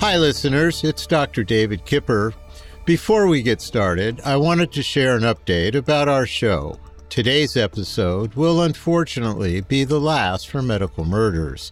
Hi, 0.00 0.16
listeners. 0.16 0.82
It's 0.82 1.06
Dr. 1.06 1.44
David 1.44 1.84
Kipper. 1.84 2.32
Before 2.86 3.26
we 3.26 3.42
get 3.42 3.60
started, 3.60 4.18
I 4.24 4.34
wanted 4.38 4.72
to 4.72 4.82
share 4.82 5.14
an 5.14 5.24
update 5.24 5.74
about 5.74 6.08
our 6.08 6.24
show. 6.24 6.78
Today's 7.10 7.54
episode 7.54 8.32
will 8.32 8.62
unfortunately 8.62 9.60
be 9.60 9.84
the 9.84 10.00
last 10.00 10.48
for 10.48 10.62
Medical 10.62 11.04
Murders. 11.04 11.70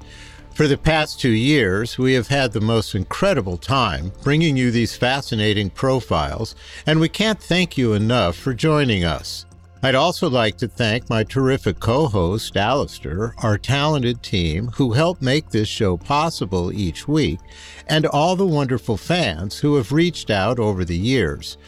For 0.53 0.69
the 0.69 0.77
past 0.77 1.19
two 1.19 1.31
years, 1.31 1.97
we 1.97 2.13
have 2.13 2.29
had 2.29 2.53
the 2.53 2.61
most 2.61 2.95
incredible 2.95 3.57
time 3.57 4.13
bringing 4.23 4.59
you 4.59 4.71
these 4.71 4.95
fascinating 4.95 5.71
profiles, 5.71 6.55
and 6.85 7.01
we 7.01 7.09
can't 7.09 7.43
thank 7.43 7.79
you 7.79 7.95
enough 7.95 8.37
for 8.37 8.53
joining 8.53 9.07
us. 9.07 9.47
I'd 9.81 9.95
also 9.95 10.29
like 10.29 10.57
to 10.59 10.67
thank 10.67 11.09
my 11.09 11.23
terrific 11.23 11.79
co 11.79 12.09
host, 12.09 12.57
Alastair, 12.57 13.35
our 13.39 13.57
talented 13.57 14.25
team 14.25 14.69
who 14.75 14.93
help 14.93 15.23
make 15.23 15.51
this 15.51 15.69
show 15.69 15.97
possible 15.97 16.73
each 16.73 17.07
week, 17.07 17.39
and 17.87 18.05
all 18.07 18.35
the 18.35 18.47
wonderful 18.47 18.97
fans 18.97 19.59
who 19.61 19.77
have 19.77 19.93
reached 19.93 20.31
out 20.31 20.59
over 20.59 20.85
the 20.85 20.97
years. 20.97 21.59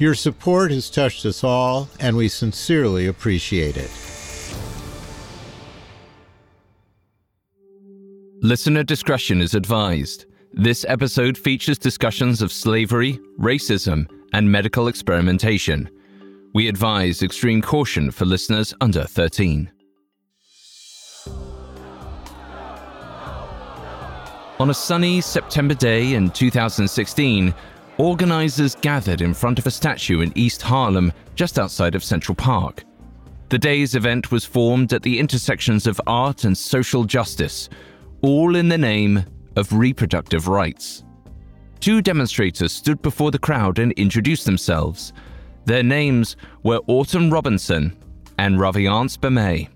Your 0.00 0.14
support 0.14 0.72
has 0.72 0.90
touched 0.90 1.24
us 1.24 1.44
all, 1.44 1.88
and 2.00 2.16
we 2.16 2.26
sincerely 2.26 3.06
appreciate 3.06 3.76
it. 3.76 3.90
Listener 8.42 8.82
discretion 8.82 9.40
is 9.40 9.54
advised. 9.54 10.26
This 10.52 10.84
episode 10.88 11.38
features 11.38 11.78
discussions 11.78 12.42
of 12.42 12.50
slavery, 12.50 13.20
racism, 13.38 14.10
and 14.32 14.50
medical 14.50 14.88
experimentation. 14.88 15.88
We 16.52 16.66
advise 16.66 17.22
extreme 17.22 17.62
caution 17.62 18.10
for 18.10 18.24
listeners 18.24 18.74
under 18.80 19.04
13. 19.04 19.70
On 24.58 24.68
a 24.68 24.74
sunny 24.74 25.20
September 25.20 25.74
day 25.74 26.14
in 26.14 26.28
2016, 26.30 27.54
organizers 27.98 28.74
gathered 28.74 29.20
in 29.20 29.32
front 29.32 29.60
of 29.60 29.66
a 29.66 29.70
statue 29.70 30.22
in 30.22 30.36
East 30.36 30.60
Harlem, 30.60 31.12
just 31.36 31.56
outside 31.56 31.94
of 31.94 32.02
Central 32.02 32.34
Park. 32.34 32.82
The 33.48 33.58
day's 33.58 33.94
event 33.94 34.32
was 34.32 34.44
formed 34.44 34.92
at 34.92 35.02
the 35.02 35.20
intersections 35.20 35.86
of 35.86 36.00
art 36.08 36.42
and 36.42 36.58
social 36.58 37.04
justice, 37.04 37.68
all 38.22 38.56
in 38.56 38.68
the 38.68 38.76
name 38.76 39.24
of 39.54 39.72
reproductive 39.72 40.48
rights. 40.48 41.04
Two 41.78 42.02
demonstrators 42.02 42.72
stood 42.72 43.00
before 43.02 43.30
the 43.30 43.38
crowd 43.38 43.78
and 43.78 43.92
introduced 43.92 44.46
themselves. 44.46 45.12
Their 45.70 45.84
names 45.84 46.34
were 46.64 46.80
Autumn 46.88 47.30
Robinson 47.30 47.96
and 48.38 48.58
Raviance 48.58 49.16
Bemay. 49.16 49.68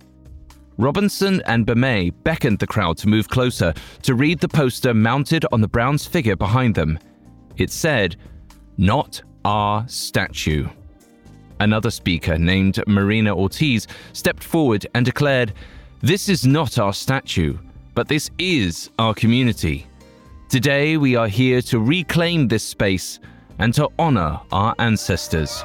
Robinson 0.77 1.41
and 1.47 1.64
Bemay 1.64 2.11
beckoned 2.25 2.59
the 2.59 2.67
crowd 2.67 2.97
to 2.97 3.09
move 3.09 3.28
closer 3.28 3.73
to 4.03 4.17
read 4.17 4.41
the 4.41 4.48
poster 4.48 4.92
mounted 4.92 5.47
on 5.53 5.61
the 5.61 5.69
Browns 5.69 6.05
figure 6.05 6.34
behind 6.34 6.75
them. 6.75 6.98
It 7.59 7.70
said, 7.70 8.17
Not 8.77 9.22
our 9.45 9.87
statue. 9.87 10.67
Another 11.61 11.92
speaker, 11.92 12.39
named 12.39 12.83
Marina 12.89 13.33
Ortiz, 13.33 13.87
stepped 14.15 14.42
forward 14.42 14.89
and 14.97 15.06
declared, 15.06 15.53
This 16.00 16.28
is 16.28 16.45
not 16.45 16.77
our 16.77 16.92
statue, 16.92 17.56
but 17.95 18.09
this 18.09 18.33
is 18.41 18.91
our 18.98 19.15
community. 19.15 19.87
Today 20.48 20.97
we 20.97 21.15
are 21.15 21.28
here 21.28 21.62
to 21.62 21.78
reclaim 21.78 22.48
this 22.48 22.65
space 22.65 23.20
and 23.61 23.72
to 23.75 23.89
honor 23.97 24.41
our 24.50 24.75
ancestors. 24.81 25.62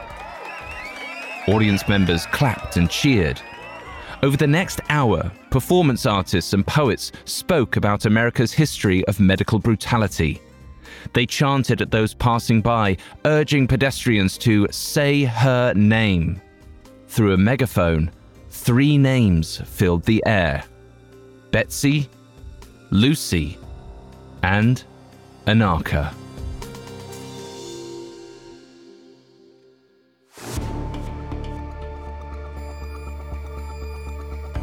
Audience 1.50 1.88
members 1.88 2.28
clapped 2.28 2.78
and 2.78 2.88
cheered. 2.92 3.42
Over 4.22 4.38
the 4.38 4.46
next 4.46 4.82
hour, 4.90 5.32
performance 5.50 6.06
artists 6.06 6.54
and 6.54 6.66
poets 6.66 7.12
spoke 7.26 7.76
about 7.76 8.06
America's 8.06 8.54
history 8.54 9.04
of 9.06 9.20
medical 9.20 9.58
brutality. 9.58 10.40
They 11.14 11.26
chanted 11.26 11.82
at 11.82 11.90
those 11.90 12.14
passing 12.14 12.62
by, 12.62 12.98
urging 13.26 13.66
pedestrians 13.68 14.38
to 14.40 14.68
say 14.70 15.24
her 15.24 15.74
name. 15.74 16.40
Through 17.08 17.34
a 17.34 17.38
megaphone, 17.38 18.12
three 18.52 19.00
names 19.00 19.58
filled 19.66 20.04
the 20.04 20.24
air 20.28 20.64
Betsy, 21.50 22.08
Lucy, 22.92 23.58
and 24.44 24.84
Anarcha. 25.48 26.14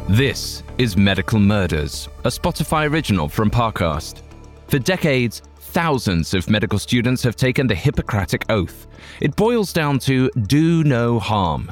This 0.09 0.63
is 0.77 0.95
Medical 0.95 1.37
Murders, 1.37 2.07
a 2.23 2.29
Spotify 2.29 2.89
original 2.89 3.27
from 3.27 3.51
Parcast. 3.51 4.21
For 4.69 4.79
decades, 4.79 5.41
thousands 5.59 6.33
of 6.33 6.49
medical 6.49 6.79
students 6.79 7.21
have 7.23 7.35
taken 7.35 7.67
the 7.67 7.75
Hippocratic 7.75 8.45
Oath. 8.49 8.87
It 9.19 9.35
boils 9.35 9.73
down 9.73 9.99
to 9.99 10.29
do 10.47 10.85
no 10.85 11.19
harm. 11.19 11.69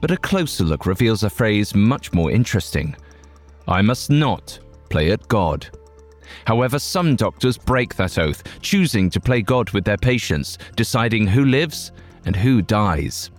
But 0.00 0.10
a 0.10 0.16
closer 0.16 0.64
look 0.64 0.84
reveals 0.84 1.22
a 1.22 1.30
phrase 1.30 1.76
much 1.76 2.12
more 2.12 2.32
interesting 2.32 2.96
I 3.68 3.82
must 3.82 4.10
not 4.10 4.58
play 4.90 5.12
at 5.12 5.28
God. 5.28 5.68
However, 6.44 6.80
some 6.80 7.14
doctors 7.14 7.56
break 7.56 7.94
that 7.94 8.18
oath, 8.18 8.42
choosing 8.62 9.10
to 9.10 9.20
play 9.20 9.42
God 9.42 9.70
with 9.70 9.84
their 9.84 9.96
patients, 9.96 10.58
deciding 10.74 11.28
who 11.28 11.44
lives 11.44 11.92
and 12.24 12.34
who 12.34 12.62
dies. 12.62 13.30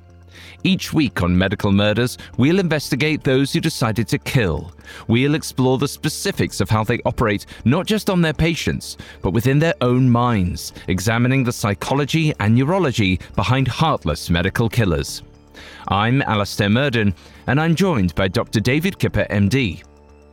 Each 0.63 0.93
week 0.93 1.21
on 1.21 1.37
Medical 1.37 1.71
Murders, 1.71 2.17
we'll 2.37 2.59
investigate 2.59 3.23
those 3.23 3.53
who 3.53 3.59
decided 3.59 4.07
to 4.09 4.17
kill. 4.17 4.71
We'll 5.07 5.35
explore 5.35 5.77
the 5.77 5.87
specifics 5.87 6.59
of 6.59 6.69
how 6.69 6.83
they 6.83 6.99
operate, 7.05 7.45
not 7.65 7.85
just 7.85 8.09
on 8.09 8.21
their 8.21 8.33
patients, 8.33 8.97
but 9.21 9.31
within 9.31 9.59
their 9.59 9.75
own 9.81 10.09
minds, 10.09 10.73
examining 10.87 11.43
the 11.43 11.51
psychology 11.51 12.33
and 12.39 12.55
neurology 12.55 13.19
behind 13.35 13.67
heartless 13.67 14.29
medical 14.29 14.69
killers. 14.69 15.23
I'm 15.87 16.21
Alastair 16.23 16.69
Murden, 16.69 17.13
and 17.47 17.61
I'm 17.61 17.75
joined 17.75 18.13
by 18.15 18.27
Dr. 18.27 18.59
David 18.59 18.99
Kipper, 18.99 19.25
MD. 19.29 19.83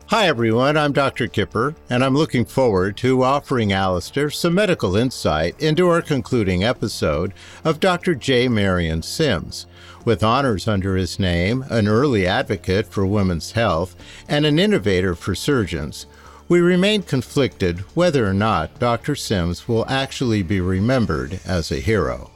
Hi, 0.09 0.27
everyone. 0.27 0.77
I'm 0.77 0.93
Dr. 0.93 1.29
Kipper, 1.29 1.75
and 1.89 2.05
I'm 2.05 2.15
looking 2.15 2.45
forward 2.45 2.97
to 2.99 3.23
offering 3.23 3.73
Alastair 3.73 4.29
some 4.29 4.55
medical 4.55 4.97
insight 4.97 5.59
into 5.61 5.89
our 5.89 6.03
concluding 6.03 6.63
episode 6.63 7.33
of 7.65 7.81
Dr. 7.81 8.15
J. 8.15 8.47
Marion 8.47 9.01
Sims. 9.01 9.67
With 10.05 10.23
honors 10.23 10.69
under 10.69 10.97
his 10.97 11.19
name, 11.19 11.65
an 11.71 11.89
early 11.89 12.27
advocate 12.27 12.87
for 12.87 13.07
women's 13.07 13.53
health, 13.53 13.97
and 14.29 14.45
an 14.45 14.59
innovator 14.59 15.15
for 15.15 15.35
surgeons, 15.35 16.07
we 16.47 16.61
remain 16.61 17.03
conflicted 17.03 17.79
whether 17.97 18.27
or 18.27 18.35
not 18.35 18.79
Dr. 18.79 19.15
Sims 19.15 19.67
will 19.67 19.89
actually 19.89 20.43
be 20.43 20.61
remembered 20.61 21.41
as 21.47 21.73
a 21.73 21.77
hero. 21.77 22.31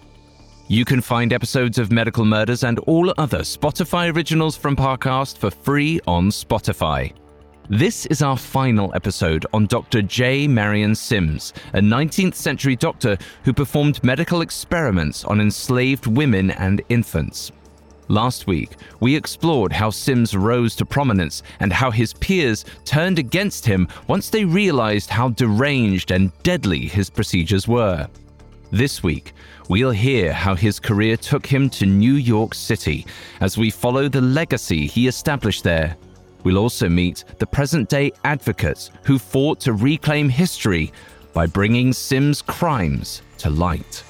You 0.67 0.87
can 0.87 1.03
find 1.03 1.33
episodes 1.33 1.79
of 1.79 1.93
Medical 1.93 2.25
Murders 2.25 2.65
and 2.65 2.79
all 2.81 3.13
other 3.19 3.41
Spotify 3.41 4.15
originals 4.15 4.57
from 4.57 4.75
Parcast 4.75 5.37
for 5.37 5.51
free 5.51 6.01
on 6.07 6.31
Spotify. 6.31 7.13
This 7.71 8.07
is 8.07 8.23
our 8.23 8.39
final 8.39 8.95
episode 8.95 9.45
on 9.53 9.67
Dr. 9.67 10.01
J. 10.01 10.49
Marion 10.49 10.95
Sims, 10.95 11.53
a 11.75 11.81
19th 11.81 12.35
century 12.35 12.77
doctor 12.77 13.19
who 13.45 13.53
performed 13.53 14.03
medical 14.03 14.41
experiments 14.41 15.23
on 15.25 15.39
enslaved 15.39 16.07
women 16.07 16.51
and 16.53 16.81
infants. 16.89 17.53
Last 18.09 18.47
week, 18.47 18.71
we 19.01 19.15
explored 19.15 19.73
how 19.73 19.91
Sims 19.91 20.35
rose 20.35 20.75
to 20.77 20.87
prominence 20.87 21.43
and 21.61 21.73
how 21.73 21.91
his 21.91 22.15
peers 22.15 22.65
turned 22.85 23.19
against 23.19 23.67
him 23.67 23.87
once 24.07 24.31
they 24.31 24.45
realized 24.45 25.11
how 25.11 25.29
deranged 25.31 26.11
and 26.11 26.33
deadly 26.43 26.87
his 26.87 27.11
procedures 27.11 27.69
were. 27.69 28.09
This 28.71 29.03
week, 29.03 29.33
we'll 29.69 29.91
hear 29.91 30.33
how 30.33 30.55
his 30.55 30.81
career 30.81 31.17
took 31.17 31.47
him 31.47 31.71
to 31.71 31.87
New 31.87 32.15
York 32.15 32.55
City 32.55 33.07
as 33.41 33.57
we 33.57 33.71
follow 33.71 34.09
the 34.09 34.21
legacy 34.21 34.87
he 34.87 35.07
established 35.07 35.65
there 35.65 35.97
We'll 36.45 36.59
also 36.59 36.89
meet 36.89 37.25
the 37.39 37.47
present 37.47 37.89
day 37.89 38.13
advocates 38.25 38.91
who 39.03 39.19
fought 39.19 39.61
to 39.61 39.73
reclaim 39.73 40.29
history 40.29 40.93
by 41.33 41.47
bringing 41.47 41.93
Sims' 41.93 42.43
crimes 42.43 43.23
to 43.39 43.51
light. 43.51 44.03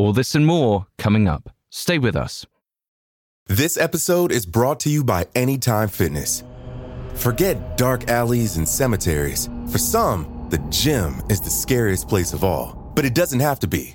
All 0.00 0.14
this 0.14 0.34
and 0.34 0.46
more 0.46 0.86
coming 0.96 1.28
up. 1.28 1.50
Stay 1.68 1.98
with 1.98 2.16
us. 2.16 2.46
This 3.48 3.76
episode 3.76 4.32
is 4.32 4.46
brought 4.46 4.80
to 4.80 4.88
you 4.88 5.04
by 5.04 5.26
Anytime 5.34 5.88
Fitness. 5.88 6.42
Forget 7.16 7.76
dark 7.76 8.08
alleys 8.08 8.56
and 8.56 8.66
cemeteries. 8.66 9.50
For 9.70 9.76
some, 9.76 10.46
the 10.48 10.56
gym 10.70 11.20
is 11.28 11.42
the 11.42 11.50
scariest 11.50 12.08
place 12.08 12.32
of 12.32 12.42
all, 12.42 12.90
but 12.96 13.04
it 13.04 13.14
doesn't 13.14 13.40
have 13.40 13.60
to 13.60 13.66
be. 13.66 13.94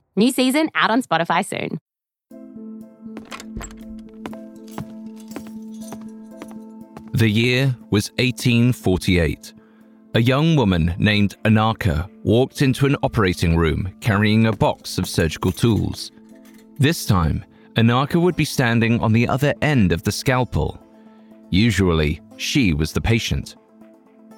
New 0.15 0.31
season 0.31 0.69
out 0.75 0.91
on 0.91 1.01
Spotify 1.01 1.45
soon. 1.45 1.79
The 7.13 7.29
year 7.29 7.75
was 7.91 8.09
1848. 8.17 9.53
A 10.15 10.21
young 10.21 10.55
woman 10.57 10.93
named 10.97 11.37
Anarcha 11.45 12.09
walked 12.23 12.61
into 12.61 12.85
an 12.85 12.97
operating 13.03 13.55
room 13.55 13.93
carrying 14.01 14.47
a 14.47 14.51
box 14.51 14.97
of 14.97 15.07
surgical 15.07 15.51
tools. 15.51 16.11
This 16.77 17.05
time, 17.05 17.45
Anarcha 17.75 18.19
would 18.19 18.35
be 18.35 18.43
standing 18.43 18.99
on 18.99 19.13
the 19.13 19.27
other 19.27 19.53
end 19.61 19.93
of 19.93 20.03
the 20.03 20.11
scalpel. 20.11 20.77
Usually, 21.49 22.19
she 22.35 22.73
was 22.73 22.91
the 22.91 22.99
patient. 22.99 23.55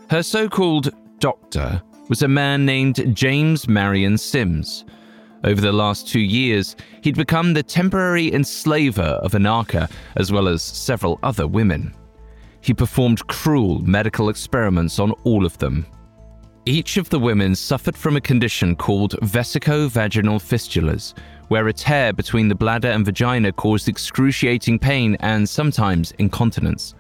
Her 0.10 0.22
so 0.22 0.48
called 0.48 0.92
doctor 1.20 1.82
was 2.10 2.22
a 2.22 2.28
man 2.28 2.66
named 2.66 3.16
James 3.16 3.68
Marion 3.68 4.18
Sims. 4.18 4.86
Over 5.44 5.60
the 5.60 5.74
last 5.74 6.08
two 6.08 6.22
years, 6.22 6.76
he'd 7.02 7.18
become 7.18 7.54
the 7.54 7.64
temporary 7.64 8.34
enslaver 8.34 9.02
of 9.02 9.34
Anarcha 9.34 9.90
as 10.16 10.32
well 10.32 10.48
as 10.48 10.62
several 10.62 11.20
other 11.22 11.48
women. 11.48 11.94
He 12.62 12.74
performed 12.74 13.28
cruel 13.28 13.80
medical 13.80 14.30
experiments 14.30 15.00
on 15.00 15.12
all 15.26 15.46
of 15.46 15.58
them. 15.58 15.86
Each 16.66 16.96
of 16.96 17.10
the 17.10 17.20
women 17.20 17.56
suffered 17.56 17.98
from 17.98 18.16
a 18.16 18.22
condition 18.22 18.74
called 18.78 19.20
vesico-vaginal 19.22 20.40
fistulas, 20.40 21.14
where 21.50 21.68
a 21.68 21.74
tear 21.74 22.14
between 22.14 22.48
the 22.48 22.56
bladder 22.56 22.88
and 22.88 23.04
vagina 23.04 23.52
caused 23.52 23.90
excruciating 23.90 24.80
pain 24.80 25.18
and 25.20 25.48
sometimes 25.48 26.14
incontinence. 26.20 26.96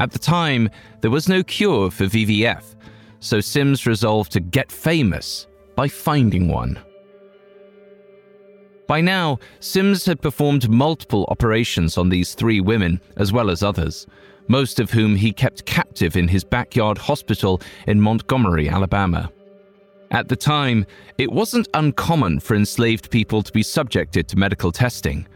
At 0.00 0.10
the 0.10 0.18
time, 0.18 0.68
there 1.02 1.10
was 1.12 1.28
no 1.28 1.44
cure 1.44 1.88
for 1.92 2.06
VVF, 2.06 2.74
so 3.20 3.38
Sims 3.40 3.86
resolved 3.86 4.32
to 4.32 4.40
get 4.40 4.72
famous 4.72 5.46
by 5.76 5.86
finding 5.86 6.48
one. 6.48 6.80
By 8.86 9.00
now, 9.00 9.38
Sims 9.58 10.06
had 10.06 10.22
performed 10.22 10.70
multiple 10.70 11.26
operations 11.28 11.98
on 11.98 12.08
these 12.08 12.34
three 12.34 12.60
women, 12.60 13.00
as 13.16 13.32
well 13.32 13.50
as 13.50 13.62
others, 13.62 14.06
most 14.48 14.78
of 14.78 14.92
whom 14.92 15.16
he 15.16 15.32
kept 15.32 15.66
captive 15.66 16.16
in 16.16 16.28
his 16.28 16.44
backyard 16.44 16.98
hospital 16.98 17.60
in 17.88 18.00
Montgomery, 18.00 18.68
Alabama. 18.68 19.30
At 20.12 20.28
the 20.28 20.36
time, 20.36 20.86
it 21.18 21.32
wasn't 21.32 21.68
uncommon 21.74 22.38
for 22.38 22.54
enslaved 22.54 23.10
people 23.10 23.42
to 23.42 23.52
be 23.52 23.64
subjected 23.64 24.28
to 24.28 24.38
medical 24.38 24.70
testing. 24.70 25.26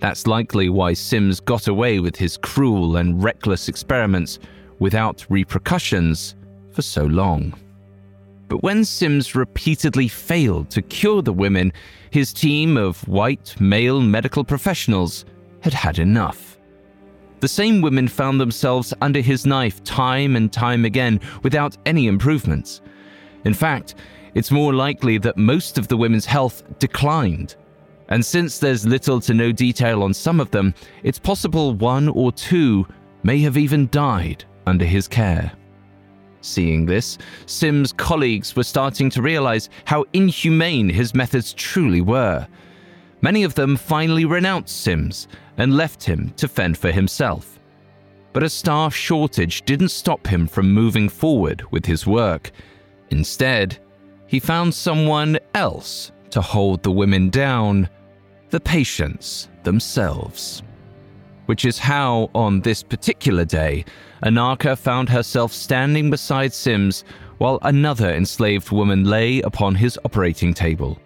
That's 0.00 0.26
likely 0.26 0.68
why 0.68 0.92
Sims 0.92 1.40
got 1.40 1.68
away 1.68 1.98
with 1.98 2.16
his 2.16 2.36
cruel 2.36 2.96
and 2.96 3.22
reckless 3.22 3.68
experiments 3.68 4.38
without 4.80 5.24
repercussions 5.30 6.34
for 6.72 6.82
so 6.82 7.04
long. 7.04 7.54
But 8.52 8.62
when 8.62 8.84
Sims 8.84 9.34
repeatedly 9.34 10.08
failed 10.08 10.68
to 10.72 10.82
cure 10.82 11.22
the 11.22 11.32
women, 11.32 11.72
his 12.10 12.34
team 12.34 12.76
of 12.76 13.00
white 13.08 13.58
male 13.58 13.98
medical 13.98 14.44
professionals 14.44 15.24
had 15.62 15.72
had 15.72 15.98
enough. 15.98 16.58
The 17.40 17.48
same 17.48 17.80
women 17.80 18.08
found 18.08 18.38
themselves 18.38 18.92
under 19.00 19.22
his 19.22 19.46
knife 19.46 19.82
time 19.84 20.36
and 20.36 20.52
time 20.52 20.84
again 20.84 21.18
without 21.42 21.78
any 21.86 22.08
improvements. 22.08 22.82
In 23.46 23.54
fact, 23.54 23.94
it's 24.34 24.50
more 24.50 24.74
likely 24.74 25.16
that 25.16 25.38
most 25.38 25.78
of 25.78 25.88
the 25.88 25.96
women's 25.96 26.26
health 26.26 26.62
declined. 26.78 27.56
And 28.10 28.22
since 28.22 28.58
there's 28.58 28.84
little 28.84 29.18
to 29.22 29.32
no 29.32 29.50
detail 29.50 30.02
on 30.02 30.12
some 30.12 30.40
of 30.40 30.50
them, 30.50 30.74
it's 31.04 31.18
possible 31.18 31.72
one 31.72 32.06
or 32.06 32.32
two 32.32 32.86
may 33.22 33.38
have 33.38 33.56
even 33.56 33.88
died 33.90 34.44
under 34.66 34.84
his 34.84 35.08
care. 35.08 35.52
Seeing 36.42 36.84
this, 36.84 37.18
Sim's 37.46 37.92
colleagues 37.92 38.54
were 38.54 38.64
starting 38.64 39.08
to 39.10 39.22
realize 39.22 39.70
how 39.84 40.04
inhumane 40.12 40.88
his 40.88 41.14
methods 41.14 41.54
truly 41.54 42.00
were. 42.00 42.46
Many 43.20 43.44
of 43.44 43.54
them 43.54 43.76
finally 43.76 44.24
renounced 44.24 44.82
Sims 44.82 45.28
and 45.56 45.76
left 45.76 46.02
him 46.02 46.32
to 46.36 46.48
fend 46.48 46.76
for 46.76 46.90
himself. 46.90 47.60
But 48.32 48.42
a 48.42 48.48
staff 48.48 48.94
shortage 48.94 49.62
didn't 49.62 49.90
stop 49.90 50.26
him 50.26 50.46
from 50.48 50.72
moving 50.72 51.08
forward 51.08 51.64
with 51.70 51.86
his 51.86 52.06
work. 52.06 52.50
Instead, 53.10 53.78
he 54.26 54.40
found 54.40 54.74
someone 54.74 55.38
else 55.54 56.10
to 56.30 56.40
hold 56.40 56.82
the 56.82 56.90
women 56.90 57.30
down 57.30 57.88
the 58.50 58.60
patients 58.60 59.48
themselves. 59.62 60.62
Which 61.46 61.64
is 61.64 61.78
how, 61.78 62.30
on 62.34 62.60
this 62.60 62.82
particular 62.82 63.44
day, 63.44 63.84
Anarcha 64.22 64.76
found 64.76 65.08
herself 65.08 65.52
standing 65.52 66.10
beside 66.10 66.52
Sims 66.52 67.04
while 67.38 67.58
another 67.62 68.10
enslaved 68.14 68.70
woman 68.70 69.04
lay 69.04 69.40
upon 69.40 69.74
his 69.74 69.98
operating 70.04 70.54
table. 70.54 70.98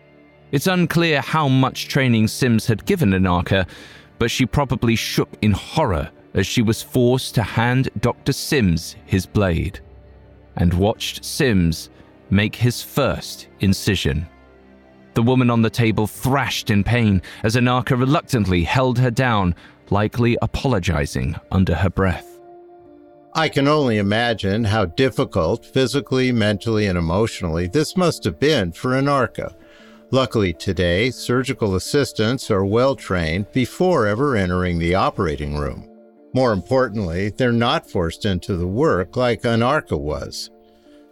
It's 0.52 0.66
unclear 0.66 1.20
how 1.20 1.48
much 1.48 1.88
training 1.88 2.28
Sims 2.28 2.66
had 2.66 2.84
given 2.84 3.10
Anarcha, 3.10 3.66
but 4.18 4.30
she 4.30 4.46
probably 4.46 4.96
shook 4.96 5.30
in 5.42 5.52
horror 5.52 6.10
as 6.34 6.46
she 6.46 6.62
was 6.62 6.82
forced 6.82 7.34
to 7.34 7.42
hand 7.42 7.88
Dr. 8.00 8.32
Sims 8.32 8.96
his 9.06 9.26
blade 9.26 9.80
and 10.56 10.72
watched 10.74 11.24
Sims 11.24 11.90
make 12.30 12.54
his 12.54 12.82
first 12.82 13.48
incision. 13.60 14.26
The 15.14 15.22
woman 15.22 15.50
on 15.50 15.62
the 15.62 15.70
table 15.70 16.06
thrashed 16.06 16.70
in 16.70 16.84
pain 16.84 17.22
as 17.42 17.56
Anarcha 17.56 17.98
reluctantly 17.98 18.62
held 18.64 18.98
her 18.98 19.10
down, 19.10 19.54
likely 19.90 20.36
apologizing 20.42 21.36
under 21.50 21.74
her 21.74 21.90
breath. 21.90 22.38
I 23.34 23.48
can 23.48 23.68
only 23.68 23.98
imagine 23.98 24.64
how 24.64 24.86
difficult, 24.86 25.66
physically, 25.66 26.32
mentally, 26.32 26.86
and 26.86 26.96
emotionally, 26.96 27.66
this 27.66 27.96
must 27.96 28.24
have 28.24 28.40
been 28.40 28.72
for 28.72 28.92
Anarcha. 28.92 29.54
Luckily, 30.10 30.52
today, 30.52 31.10
surgical 31.10 31.74
assistants 31.74 32.50
are 32.50 32.64
well 32.64 32.96
trained 32.96 33.52
before 33.52 34.06
ever 34.06 34.36
entering 34.36 34.78
the 34.78 34.94
operating 34.94 35.56
room. 35.56 35.86
More 36.32 36.52
importantly, 36.52 37.30
they're 37.30 37.52
not 37.52 37.90
forced 37.90 38.24
into 38.24 38.56
the 38.56 38.66
work 38.66 39.16
like 39.16 39.42
Anarcha 39.42 39.98
was. 39.98 40.50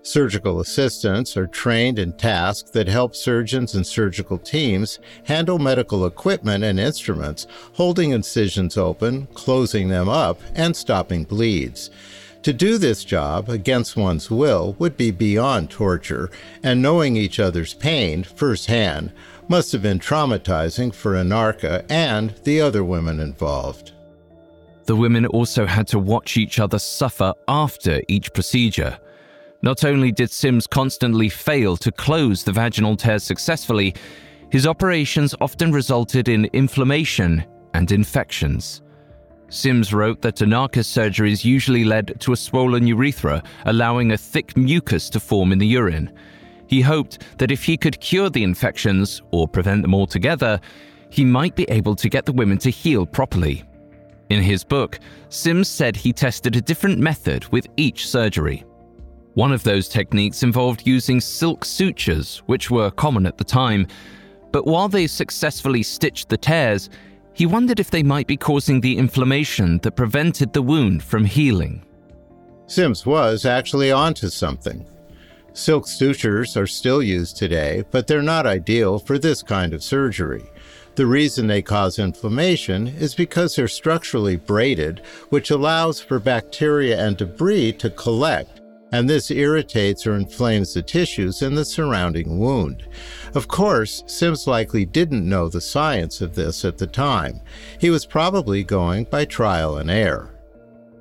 Surgical 0.06 0.60
assistants 0.60 1.34
are 1.34 1.46
trained 1.46 1.98
in 1.98 2.12
tasks 2.12 2.70
that 2.72 2.86
help 2.86 3.16
surgeons 3.16 3.74
and 3.74 3.86
surgical 3.86 4.36
teams 4.36 4.98
handle 5.24 5.58
medical 5.58 6.04
equipment 6.04 6.62
and 6.62 6.78
instruments, 6.78 7.46
holding 7.72 8.10
incisions 8.10 8.76
open, 8.76 9.26
closing 9.32 9.88
them 9.88 10.10
up, 10.10 10.38
and 10.54 10.76
stopping 10.76 11.24
bleeds. 11.24 11.88
To 12.42 12.52
do 12.52 12.76
this 12.76 13.02
job 13.02 13.48
against 13.48 13.96
one's 13.96 14.30
will 14.30 14.76
would 14.78 14.98
be 14.98 15.10
beyond 15.10 15.70
torture, 15.70 16.30
and 16.62 16.82
knowing 16.82 17.16
each 17.16 17.40
other's 17.40 17.72
pain 17.72 18.24
firsthand 18.24 19.10
must 19.48 19.72
have 19.72 19.80
been 19.80 20.00
traumatizing 20.00 20.94
for 20.94 21.14
Anarcha 21.14 21.82
and 21.88 22.34
the 22.44 22.60
other 22.60 22.84
women 22.84 23.20
involved. 23.20 23.92
The 24.84 24.96
women 24.96 25.24
also 25.24 25.64
had 25.64 25.86
to 25.88 25.98
watch 25.98 26.36
each 26.36 26.58
other 26.58 26.78
suffer 26.78 27.32
after 27.48 28.02
each 28.06 28.34
procedure. 28.34 28.98
Not 29.64 29.82
only 29.82 30.12
did 30.12 30.30
Sims 30.30 30.66
constantly 30.66 31.30
fail 31.30 31.78
to 31.78 31.90
close 31.90 32.44
the 32.44 32.52
vaginal 32.52 32.96
tears 32.96 33.24
successfully, 33.24 33.94
his 34.50 34.66
operations 34.66 35.34
often 35.40 35.72
resulted 35.72 36.28
in 36.28 36.50
inflammation 36.52 37.42
and 37.72 37.90
infections. 37.90 38.82
Sims 39.48 39.94
wrote 39.94 40.20
that 40.20 40.42
Anarcha's 40.42 40.86
surgeries 40.86 41.46
usually 41.46 41.82
led 41.82 42.20
to 42.20 42.34
a 42.34 42.36
swollen 42.36 42.86
urethra, 42.86 43.42
allowing 43.64 44.12
a 44.12 44.18
thick 44.18 44.54
mucus 44.54 45.08
to 45.08 45.18
form 45.18 45.50
in 45.50 45.58
the 45.58 45.66
urine. 45.66 46.12
He 46.66 46.82
hoped 46.82 47.22
that 47.38 47.50
if 47.50 47.64
he 47.64 47.78
could 47.78 47.98
cure 48.00 48.28
the 48.28 48.42
infections, 48.42 49.22
or 49.30 49.48
prevent 49.48 49.80
them 49.80 49.94
altogether, 49.94 50.60
he 51.08 51.24
might 51.24 51.56
be 51.56 51.64
able 51.70 51.96
to 51.96 52.10
get 52.10 52.26
the 52.26 52.32
women 52.34 52.58
to 52.58 52.68
heal 52.68 53.06
properly. 53.06 53.64
In 54.28 54.42
his 54.42 54.62
book, 54.62 55.00
Sims 55.30 55.68
said 55.68 55.96
he 55.96 56.12
tested 56.12 56.54
a 56.54 56.60
different 56.60 56.98
method 56.98 57.46
with 57.48 57.66
each 57.78 58.06
surgery. 58.06 58.62
One 59.34 59.50
of 59.50 59.64
those 59.64 59.88
techniques 59.88 60.44
involved 60.44 60.86
using 60.86 61.20
silk 61.20 61.64
sutures, 61.64 62.38
which 62.46 62.70
were 62.70 62.92
common 62.92 63.26
at 63.26 63.36
the 63.36 63.44
time, 63.44 63.88
but 64.52 64.64
while 64.64 64.88
they 64.88 65.08
successfully 65.08 65.82
stitched 65.82 66.28
the 66.28 66.36
tears, 66.36 66.88
he 67.32 67.44
wondered 67.44 67.80
if 67.80 67.90
they 67.90 68.04
might 68.04 68.28
be 68.28 68.36
causing 68.36 68.80
the 68.80 68.96
inflammation 68.96 69.78
that 69.78 69.96
prevented 69.96 70.52
the 70.52 70.62
wound 70.62 71.02
from 71.02 71.24
healing. 71.24 71.84
Sims 72.68 73.04
was 73.04 73.44
actually 73.44 73.90
onto 73.90 74.28
something. 74.28 74.86
Silk 75.52 75.88
sutures 75.88 76.56
are 76.56 76.66
still 76.68 77.02
used 77.02 77.36
today, 77.36 77.84
but 77.90 78.06
they're 78.06 78.22
not 78.22 78.46
ideal 78.46 79.00
for 79.00 79.18
this 79.18 79.42
kind 79.42 79.74
of 79.74 79.82
surgery. 79.82 80.44
The 80.94 81.06
reason 81.06 81.48
they 81.48 81.60
cause 81.60 81.98
inflammation 81.98 82.86
is 82.86 83.16
because 83.16 83.56
they're 83.56 83.66
structurally 83.66 84.36
braided, 84.36 85.00
which 85.30 85.50
allows 85.50 86.00
for 86.00 86.20
bacteria 86.20 87.04
and 87.04 87.16
debris 87.16 87.72
to 87.74 87.90
collect, 87.90 88.60
and 88.94 89.10
this 89.10 89.28
irritates 89.28 90.06
or 90.06 90.14
inflames 90.14 90.72
the 90.72 90.80
tissues 90.80 91.42
in 91.42 91.52
the 91.56 91.64
surrounding 91.64 92.38
wound. 92.38 92.86
Of 93.34 93.48
course, 93.48 94.04
Sims 94.06 94.46
likely 94.46 94.84
didn't 94.84 95.28
know 95.28 95.48
the 95.48 95.60
science 95.60 96.20
of 96.20 96.36
this 96.36 96.64
at 96.64 96.78
the 96.78 96.86
time. 96.86 97.40
He 97.80 97.90
was 97.90 98.06
probably 98.06 98.62
going 98.62 99.04
by 99.10 99.24
trial 99.24 99.78
and 99.78 99.90
error. 99.90 100.38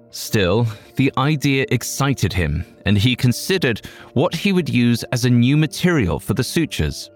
Still, 0.10 0.66
the 0.96 1.14
idea 1.20 1.68
excited 1.70 2.34
him, 2.34 2.66
and 2.88 2.98
he 2.98 3.16
considered 3.16 3.86
what 4.14 4.34
he 4.34 4.54
would 4.54 4.70
use 4.70 5.04
as 5.12 5.26
a 5.26 5.30
new 5.30 5.56
material 5.56 6.20
for 6.20 6.34
the 6.34 6.44
sutures. 6.44 7.12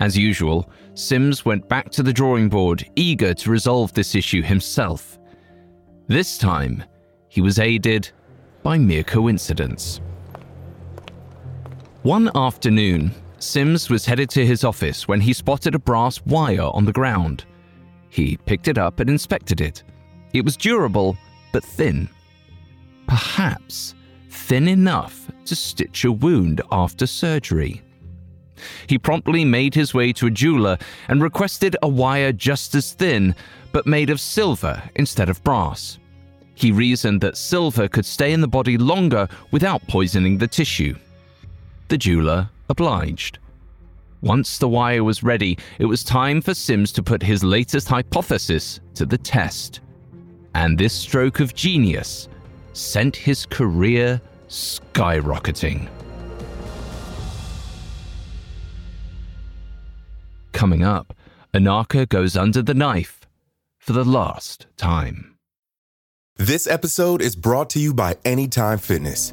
As 0.00 0.18
usual, 0.18 0.70
Sims 0.92 1.46
went 1.46 1.66
back 1.66 1.88
to 1.92 2.02
the 2.02 2.12
drawing 2.12 2.50
board, 2.50 2.86
eager 2.94 3.32
to 3.32 3.50
resolve 3.50 3.94
this 3.94 4.14
issue 4.14 4.42
himself. 4.42 5.18
This 6.08 6.36
time, 6.36 6.84
he 7.28 7.40
was 7.40 7.58
aided 7.58 8.10
by 8.62 8.76
mere 8.76 9.02
coincidence. 9.02 10.02
One 12.02 12.30
afternoon, 12.34 13.12
Sims 13.40 13.90
was 13.90 14.06
headed 14.06 14.30
to 14.30 14.46
his 14.46 14.64
office 14.64 15.06
when 15.06 15.20
he 15.20 15.34
spotted 15.34 15.74
a 15.74 15.78
brass 15.78 16.18
wire 16.24 16.70
on 16.72 16.86
the 16.86 16.94
ground. 16.94 17.44
He 18.08 18.38
picked 18.38 18.68
it 18.68 18.78
up 18.78 19.00
and 19.00 19.10
inspected 19.10 19.60
it. 19.60 19.82
It 20.32 20.42
was 20.42 20.56
durable, 20.56 21.18
but 21.52 21.62
thin. 21.62 22.08
Perhaps 23.06 23.94
thin 24.30 24.66
enough 24.66 25.30
to 25.44 25.54
stitch 25.54 26.06
a 26.06 26.12
wound 26.12 26.62
after 26.72 27.06
surgery. 27.06 27.82
He 28.86 28.96
promptly 28.96 29.44
made 29.44 29.74
his 29.74 29.92
way 29.92 30.10
to 30.14 30.26
a 30.26 30.30
jeweler 30.30 30.78
and 31.08 31.22
requested 31.22 31.76
a 31.82 31.88
wire 31.88 32.32
just 32.32 32.74
as 32.74 32.94
thin, 32.94 33.34
but 33.72 33.86
made 33.86 34.08
of 34.08 34.22
silver 34.22 34.82
instead 34.94 35.28
of 35.28 35.44
brass. 35.44 35.98
He 36.54 36.72
reasoned 36.72 37.20
that 37.20 37.36
silver 37.36 37.88
could 37.88 38.06
stay 38.06 38.32
in 38.32 38.40
the 38.40 38.48
body 38.48 38.78
longer 38.78 39.28
without 39.50 39.86
poisoning 39.86 40.38
the 40.38 40.48
tissue. 40.48 40.94
The 41.90 41.98
jeweler 41.98 42.48
obliged. 42.68 43.40
Once 44.20 44.58
the 44.58 44.68
wire 44.68 45.02
was 45.02 45.24
ready, 45.24 45.58
it 45.80 45.86
was 45.86 46.04
time 46.04 46.40
for 46.40 46.54
Sims 46.54 46.92
to 46.92 47.02
put 47.02 47.20
his 47.20 47.42
latest 47.42 47.88
hypothesis 47.88 48.78
to 48.94 49.04
the 49.04 49.18
test. 49.18 49.80
And 50.54 50.78
this 50.78 50.92
stroke 50.92 51.40
of 51.40 51.52
genius 51.52 52.28
sent 52.74 53.16
his 53.16 53.44
career 53.44 54.20
skyrocketing. 54.48 55.88
Coming 60.52 60.84
up, 60.84 61.12
Anarcha 61.52 62.08
goes 62.08 62.36
under 62.36 62.62
the 62.62 62.74
knife 62.74 63.26
for 63.80 63.94
the 63.94 64.04
last 64.04 64.68
time. 64.76 65.36
This 66.36 66.68
episode 66.68 67.20
is 67.20 67.34
brought 67.34 67.68
to 67.70 67.80
you 67.80 67.92
by 67.92 68.16
Anytime 68.24 68.78
Fitness. 68.78 69.32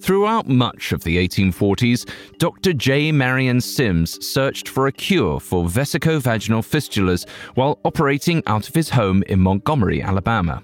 Throughout 0.00 0.48
much 0.48 0.92
of 0.92 1.04
the 1.04 1.18
1840s, 1.28 2.08
Dr. 2.38 2.72
J. 2.72 3.12
Marion 3.12 3.60
Sims 3.60 4.24
searched 4.26 4.66
for 4.66 4.86
a 4.86 4.92
cure 4.92 5.38
for 5.38 5.64
vesicovaginal 5.64 6.62
fistulas 6.62 7.28
while 7.54 7.78
operating 7.84 8.42
out 8.46 8.66
of 8.66 8.74
his 8.74 8.88
home 8.88 9.22
in 9.26 9.40
Montgomery, 9.40 10.00
Alabama. 10.00 10.62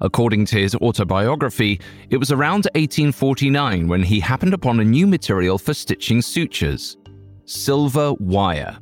According 0.00 0.46
to 0.46 0.58
his 0.58 0.74
autobiography, 0.74 1.80
it 2.10 2.16
was 2.16 2.32
around 2.32 2.66
1849 2.74 3.86
when 3.86 4.02
he 4.02 4.18
happened 4.18 4.54
upon 4.54 4.80
a 4.80 4.84
new 4.84 5.06
material 5.06 5.56
for 5.56 5.72
stitching 5.72 6.20
sutures 6.20 6.96
silver 7.46 8.14
wire. 8.14 8.76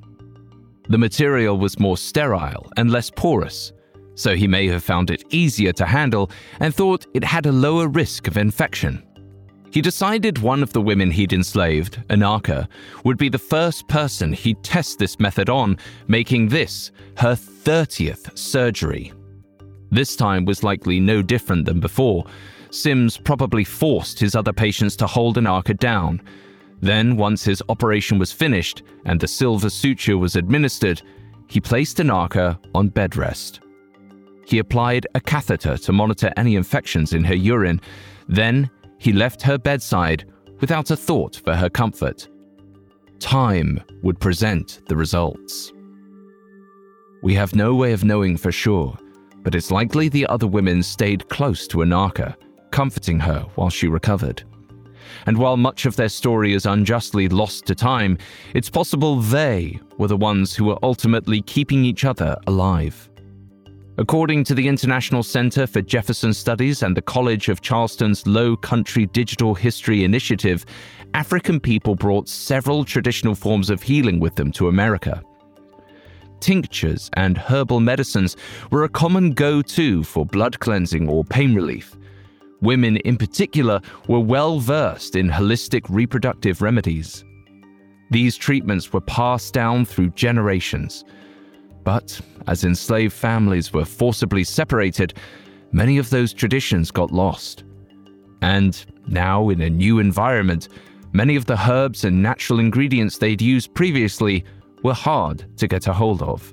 The 0.88 0.98
material 0.98 1.58
was 1.58 1.78
more 1.78 1.96
sterile 1.96 2.70
and 2.76 2.90
less 2.90 3.10
porous, 3.10 3.72
so 4.14 4.36
he 4.36 4.46
may 4.46 4.68
have 4.68 4.84
found 4.84 5.10
it 5.10 5.24
easier 5.30 5.72
to 5.74 5.84
handle 5.84 6.30
and 6.60 6.74
thought 6.74 7.06
it 7.12 7.24
had 7.24 7.46
a 7.46 7.52
lower 7.52 7.88
risk 7.88 8.26
of 8.28 8.36
infection. 8.36 9.02
He 9.72 9.80
decided 9.80 10.36
one 10.36 10.62
of 10.62 10.74
the 10.74 10.82
women 10.82 11.10
he'd 11.10 11.32
enslaved, 11.32 12.02
Anarcha, 12.10 12.68
would 13.04 13.16
be 13.16 13.30
the 13.30 13.38
first 13.38 13.88
person 13.88 14.34
he'd 14.34 14.62
test 14.62 14.98
this 14.98 15.18
method 15.18 15.48
on, 15.48 15.78
making 16.08 16.48
this 16.48 16.90
her 17.16 17.34
30th 17.34 18.36
surgery. 18.36 19.14
This 19.90 20.14
time 20.14 20.44
was 20.44 20.62
likely 20.62 21.00
no 21.00 21.22
different 21.22 21.64
than 21.64 21.80
before. 21.80 22.26
Sims 22.70 23.16
probably 23.16 23.64
forced 23.64 24.20
his 24.20 24.34
other 24.34 24.52
patients 24.52 24.94
to 24.96 25.06
hold 25.06 25.38
Anarcha 25.38 25.78
down. 25.78 26.20
Then, 26.82 27.16
once 27.16 27.42
his 27.42 27.62
operation 27.70 28.18
was 28.18 28.30
finished 28.30 28.82
and 29.06 29.18
the 29.18 29.28
silver 29.28 29.70
suture 29.70 30.18
was 30.18 30.36
administered, 30.36 31.00
he 31.46 31.60
placed 31.60 31.96
Anarcha 31.96 32.58
on 32.74 32.90
bed 32.90 33.16
rest. 33.16 33.60
He 34.46 34.58
applied 34.58 35.06
a 35.14 35.20
catheter 35.20 35.78
to 35.78 35.92
monitor 35.92 36.30
any 36.36 36.56
infections 36.56 37.14
in 37.14 37.24
her 37.24 37.34
urine. 37.34 37.80
Then, 38.28 38.68
he 39.02 39.12
left 39.12 39.42
her 39.42 39.58
bedside 39.58 40.24
without 40.60 40.92
a 40.92 40.96
thought 40.96 41.34
for 41.44 41.56
her 41.56 41.68
comfort. 41.68 42.28
Time 43.18 43.82
would 44.02 44.20
present 44.20 44.80
the 44.86 44.94
results. 44.94 45.72
We 47.20 47.34
have 47.34 47.56
no 47.56 47.74
way 47.74 47.94
of 47.94 48.04
knowing 48.04 48.36
for 48.36 48.52
sure, 48.52 48.96
but 49.42 49.56
it's 49.56 49.72
likely 49.72 50.08
the 50.08 50.28
other 50.28 50.46
women 50.46 50.84
stayed 50.84 51.28
close 51.28 51.66
to 51.68 51.78
Anarcha, 51.78 52.36
comforting 52.70 53.18
her 53.18 53.40
while 53.56 53.70
she 53.70 53.88
recovered. 53.88 54.44
And 55.26 55.36
while 55.36 55.56
much 55.56 55.84
of 55.84 55.96
their 55.96 56.08
story 56.08 56.54
is 56.54 56.64
unjustly 56.64 57.28
lost 57.28 57.66
to 57.66 57.74
time, 57.74 58.18
it's 58.54 58.70
possible 58.70 59.16
they 59.16 59.80
were 59.98 60.06
the 60.06 60.16
ones 60.16 60.54
who 60.54 60.66
were 60.66 60.78
ultimately 60.84 61.42
keeping 61.42 61.84
each 61.84 62.04
other 62.04 62.36
alive. 62.46 63.10
According 63.98 64.44
to 64.44 64.54
the 64.54 64.66
International 64.66 65.22
Center 65.22 65.66
for 65.66 65.82
Jefferson 65.82 66.32
Studies 66.32 66.82
and 66.82 66.96
the 66.96 67.02
College 67.02 67.50
of 67.50 67.60
Charleston's 67.60 68.26
Low 68.26 68.56
Country 68.56 69.04
Digital 69.04 69.54
History 69.54 70.02
Initiative, 70.02 70.64
African 71.12 71.60
people 71.60 71.94
brought 71.94 72.26
several 72.26 72.86
traditional 72.86 73.34
forms 73.34 73.68
of 73.68 73.82
healing 73.82 74.18
with 74.18 74.34
them 74.34 74.50
to 74.52 74.68
America. 74.68 75.22
Tinctures 76.40 77.10
and 77.18 77.36
herbal 77.36 77.80
medicines 77.80 78.38
were 78.70 78.84
a 78.84 78.88
common 78.88 79.32
go 79.32 79.60
to 79.60 80.02
for 80.02 80.24
blood 80.24 80.58
cleansing 80.58 81.06
or 81.06 81.22
pain 81.22 81.54
relief. 81.54 81.94
Women, 82.62 82.96
in 82.98 83.18
particular, 83.18 83.78
were 84.08 84.20
well 84.20 84.58
versed 84.58 85.16
in 85.16 85.28
holistic 85.28 85.84
reproductive 85.90 86.62
remedies. 86.62 87.26
These 88.10 88.38
treatments 88.38 88.90
were 88.90 89.02
passed 89.02 89.52
down 89.52 89.84
through 89.84 90.10
generations 90.10 91.04
but 91.84 92.20
as 92.46 92.64
enslaved 92.64 93.12
families 93.12 93.72
were 93.72 93.84
forcibly 93.84 94.44
separated, 94.44 95.14
many 95.72 95.98
of 95.98 96.10
those 96.10 96.32
traditions 96.32 96.90
got 96.90 97.10
lost. 97.10 97.64
And 98.40 98.84
now, 99.06 99.48
in 99.50 99.60
a 99.60 99.70
new 99.70 99.98
environment, 99.98 100.68
many 101.12 101.36
of 101.36 101.46
the 101.46 101.70
herbs 101.70 102.04
and 102.04 102.22
natural 102.22 102.58
ingredients 102.58 103.18
they'd 103.18 103.42
used 103.42 103.74
previously 103.74 104.44
were 104.82 104.94
hard 104.94 105.44
to 105.58 105.68
get 105.68 105.86
a 105.86 105.92
hold 105.92 106.22
of. 106.22 106.52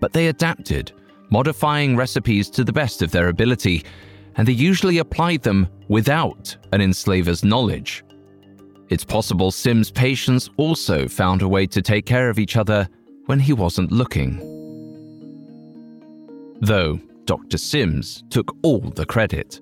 But 0.00 0.12
they 0.12 0.28
adapted, 0.28 0.92
modifying 1.30 1.96
recipes 1.96 2.50
to 2.50 2.64
the 2.64 2.72
best 2.72 3.02
of 3.02 3.12
their 3.12 3.28
ability, 3.28 3.84
and 4.36 4.48
they 4.48 4.52
usually 4.52 4.98
applied 4.98 5.42
them 5.42 5.68
without 5.88 6.56
an 6.72 6.80
enslaver's 6.80 7.44
knowledge. 7.44 8.02
It's 8.88 9.04
possible 9.04 9.50
Sims' 9.50 9.90
patients 9.90 10.50
also 10.56 11.06
found 11.06 11.42
a 11.42 11.48
way 11.48 11.66
to 11.68 11.80
take 11.80 12.04
care 12.06 12.28
of 12.28 12.38
each 12.38 12.56
other 12.56 12.88
when 13.26 13.40
he 13.40 13.52
wasn't 13.52 13.92
looking. 13.92 14.38
Though 16.60 17.00
Dr. 17.24 17.58
Sims 17.58 18.24
took 18.30 18.56
all 18.62 18.80
the 18.80 19.06
credit. 19.06 19.60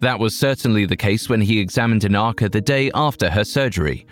That 0.00 0.18
was 0.18 0.36
certainly 0.36 0.86
the 0.86 0.96
case 0.96 1.28
when 1.28 1.40
he 1.40 1.58
examined 1.58 2.02
Anarcha 2.02 2.50
the 2.50 2.60
day 2.60 2.90
after 2.94 3.30
her 3.30 3.44
surgery. 3.44 4.06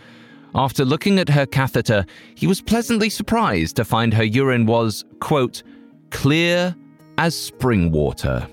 After 0.54 0.84
looking 0.84 1.18
at 1.18 1.28
her 1.28 1.46
catheter, 1.46 2.06
he 2.34 2.46
was 2.46 2.60
pleasantly 2.60 3.10
surprised 3.10 3.76
to 3.76 3.84
find 3.84 4.12
her 4.14 4.24
urine 4.24 4.66
was, 4.66 5.04
quote, 5.20 5.62
clear 6.10 6.74
as 7.18 7.38
spring 7.38 7.92
water. 7.92 8.48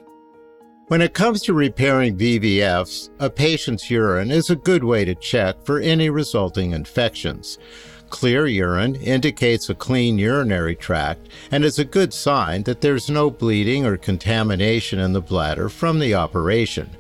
When 0.88 1.02
it 1.02 1.14
comes 1.14 1.42
to 1.44 1.54
repairing 1.54 2.18
VVFs, 2.18 3.10
a 3.20 3.30
patient's 3.30 3.90
urine 3.90 4.32
is 4.32 4.50
a 4.50 4.56
good 4.56 4.84
way 4.84 5.06
to 5.06 5.16
check 5.16 5.64
for 5.64 5.80
any 5.80 6.10
resulting 6.10 6.72
infections. 6.72 7.58
Clear 8.14 8.46
urine 8.46 8.96
indicates 8.98 9.72
a 9.72 9.74
clean 9.74 10.20
urinary 10.20 10.76
tract 10.76 11.30
and 11.50 11.66
is 11.66 11.80
a 11.80 11.84
good 11.84 12.14
sign 12.14 12.62
that 12.62 12.80
there's 12.80 13.10
no 13.10 13.32
bleeding 13.32 13.88
or 13.88 13.98
contamination 13.98 15.00
in 15.00 15.14
the 15.14 15.20
bladder 15.20 15.68
from 15.68 15.98
the 15.98 16.14
operation. 16.14 16.92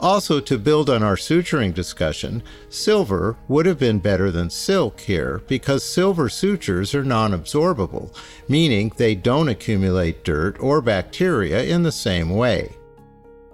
Also, 0.00 0.40
to 0.40 0.58
build 0.58 0.90
on 0.90 1.04
our 1.04 1.14
suturing 1.14 1.72
discussion, 1.72 2.42
silver 2.68 3.36
would 3.46 3.64
have 3.64 3.78
been 3.78 4.00
better 4.00 4.32
than 4.32 4.50
silk 4.50 4.98
here 4.98 5.40
because 5.46 5.84
silver 5.84 6.28
sutures 6.28 6.96
are 6.96 7.04
non 7.04 7.30
absorbable, 7.30 8.12
meaning 8.48 8.92
they 8.96 9.14
don't 9.14 9.48
accumulate 9.48 10.24
dirt 10.24 10.56
or 10.58 10.82
bacteria 10.82 11.62
in 11.62 11.84
the 11.84 11.92
same 11.92 12.28
way. 12.28 12.74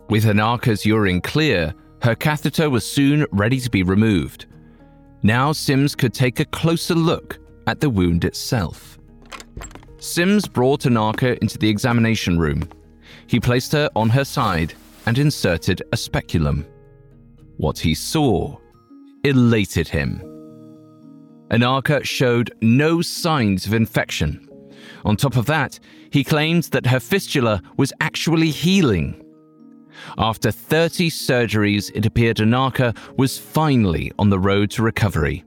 With 0.08 0.24
Anarcha's 0.24 0.86
urine 0.86 1.20
clear, 1.20 1.74
her 2.00 2.14
catheter 2.14 2.70
was 2.70 2.90
soon 2.90 3.26
ready 3.32 3.60
to 3.60 3.68
be 3.68 3.82
removed. 3.82 4.46
Now 5.26 5.50
Sims 5.50 5.96
could 5.96 6.14
take 6.14 6.38
a 6.38 6.44
closer 6.44 6.94
look 6.94 7.40
at 7.66 7.80
the 7.80 7.90
wound 7.90 8.24
itself. 8.24 8.96
Sims 9.98 10.46
brought 10.46 10.82
Anarcha 10.82 11.36
into 11.38 11.58
the 11.58 11.68
examination 11.68 12.38
room. 12.38 12.68
He 13.26 13.40
placed 13.40 13.72
her 13.72 13.90
on 13.96 14.08
her 14.10 14.24
side 14.24 14.74
and 15.04 15.18
inserted 15.18 15.82
a 15.90 15.96
speculum. 15.96 16.64
What 17.56 17.76
he 17.76 17.92
saw 17.92 18.56
elated 19.24 19.88
him. 19.88 20.22
Anarcha 21.50 22.04
showed 22.04 22.54
no 22.62 23.02
signs 23.02 23.66
of 23.66 23.74
infection. 23.74 24.48
On 25.04 25.16
top 25.16 25.36
of 25.36 25.46
that, 25.46 25.80
he 26.10 26.22
claimed 26.22 26.64
that 26.70 26.86
her 26.86 27.00
fistula 27.00 27.60
was 27.76 27.92
actually 27.98 28.50
healing. 28.50 29.20
After 30.18 30.50
30 30.50 31.10
surgeries, 31.10 31.90
it 31.94 32.06
appeared 32.06 32.38
Anarcha 32.38 32.96
was 33.16 33.38
finally 33.38 34.12
on 34.18 34.30
the 34.30 34.38
road 34.38 34.70
to 34.72 34.82
recovery. 34.82 35.44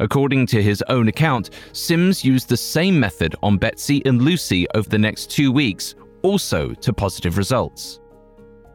According 0.00 0.46
to 0.46 0.62
his 0.62 0.82
own 0.88 1.08
account, 1.08 1.50
Sims 1.72 2.24
used 2.24 2.48
the 2.48 2.56
same 2.56 2.98
method 2.98 3.36
on 3.42 3.58
Betsy 3.58 4.02
and 4.04 4.20
Lucy 4.20 4.66
over 4.74 4.88
the 4.88 4.98
next 4.98 5.30
two 5.30 5.52
weeks, 5.52 5.94
also 6.22 6.72
to 6.74 6.92
positive 6.92 7.38
results. 7.38 8.00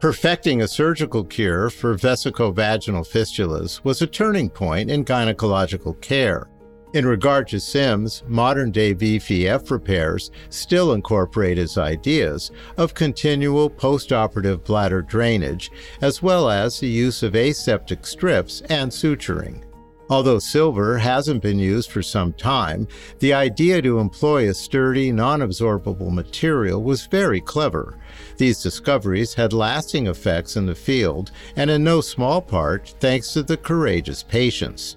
Perfecting 0.00 0.62
a 0.62 0.68
surgical 0.68 1.22
cure 1.22 1.68
for 1.68 1.94
vesicovaginal 1.94 3.06
fistulas 3.06 3.84
was 3.84 4.00
a 4.00 4.06
turning 4.06 4.48
point 4.48 4.90
in 4.90 5.04
gynecological 5.04 6.00
care. 6.00 6.48
In 6.92 7.06
regard 7.06 7.46
to 7.48 7.60
Sims, 7.60 8.24
modern 8.26 8.72
day 8.72 8.96
VVF 8.96 9.70
repairs 9.70 10.32
still 10.48 10.92
incorporate 10.92 11.56
his 11.56 11.78
ideas 11.78 12.50
of 12.76 12.94
continual 12.94 13.70
postoperative 13.70 14.64
bladder 14.64 15.00
drainage, 15.00 15.70
as 16.00 16.20
well 16.20 16.50
as 16.50 16.80
the 16.80 16.88
use 16.88 17.22
of 17.22 17.36
aseptic 17.36 18.04
strips 18.04 18.62
and 18.62 18.90
suturing. 18.90 19.62
Although 20.08 20.40
silver 20.40 20.98
hasn't 20.98 21.42
been 21.42 21.60
used 21.60 21.92
for 21.92 22.02
some 22.02 22.32
time, 22.32 22.88
the 23.20 23.34
idea 23.34 23.80
to 23.82 24.00
employ 24.00 24.48
a 24.48 24.54
sturdy, 24.54 25.12
non 25.12 25.42
absorbable 25.42 26.12
material 26.12 26.82
was 26.82 27.06
very 27.06 27.40
clever. 27.40 27.98
These 28.36 28.64
discoveries 28.64 29.34
had 29.34 29.52
lasting 29.52 30.08
effects 30.08 30.56
in 30.56 30.66
the 30.66 30.74
field, 30.74 31.30
and 31.54 31.70
in 31.70 31.84
no 31.84 32.00
small 32.00 32.42
part 32.42 32.96
thanks 32.98 33.32
to 33.34 33.44
the 33.44 33.56
courageous 33.56 34.24
patients. 34.24 34.96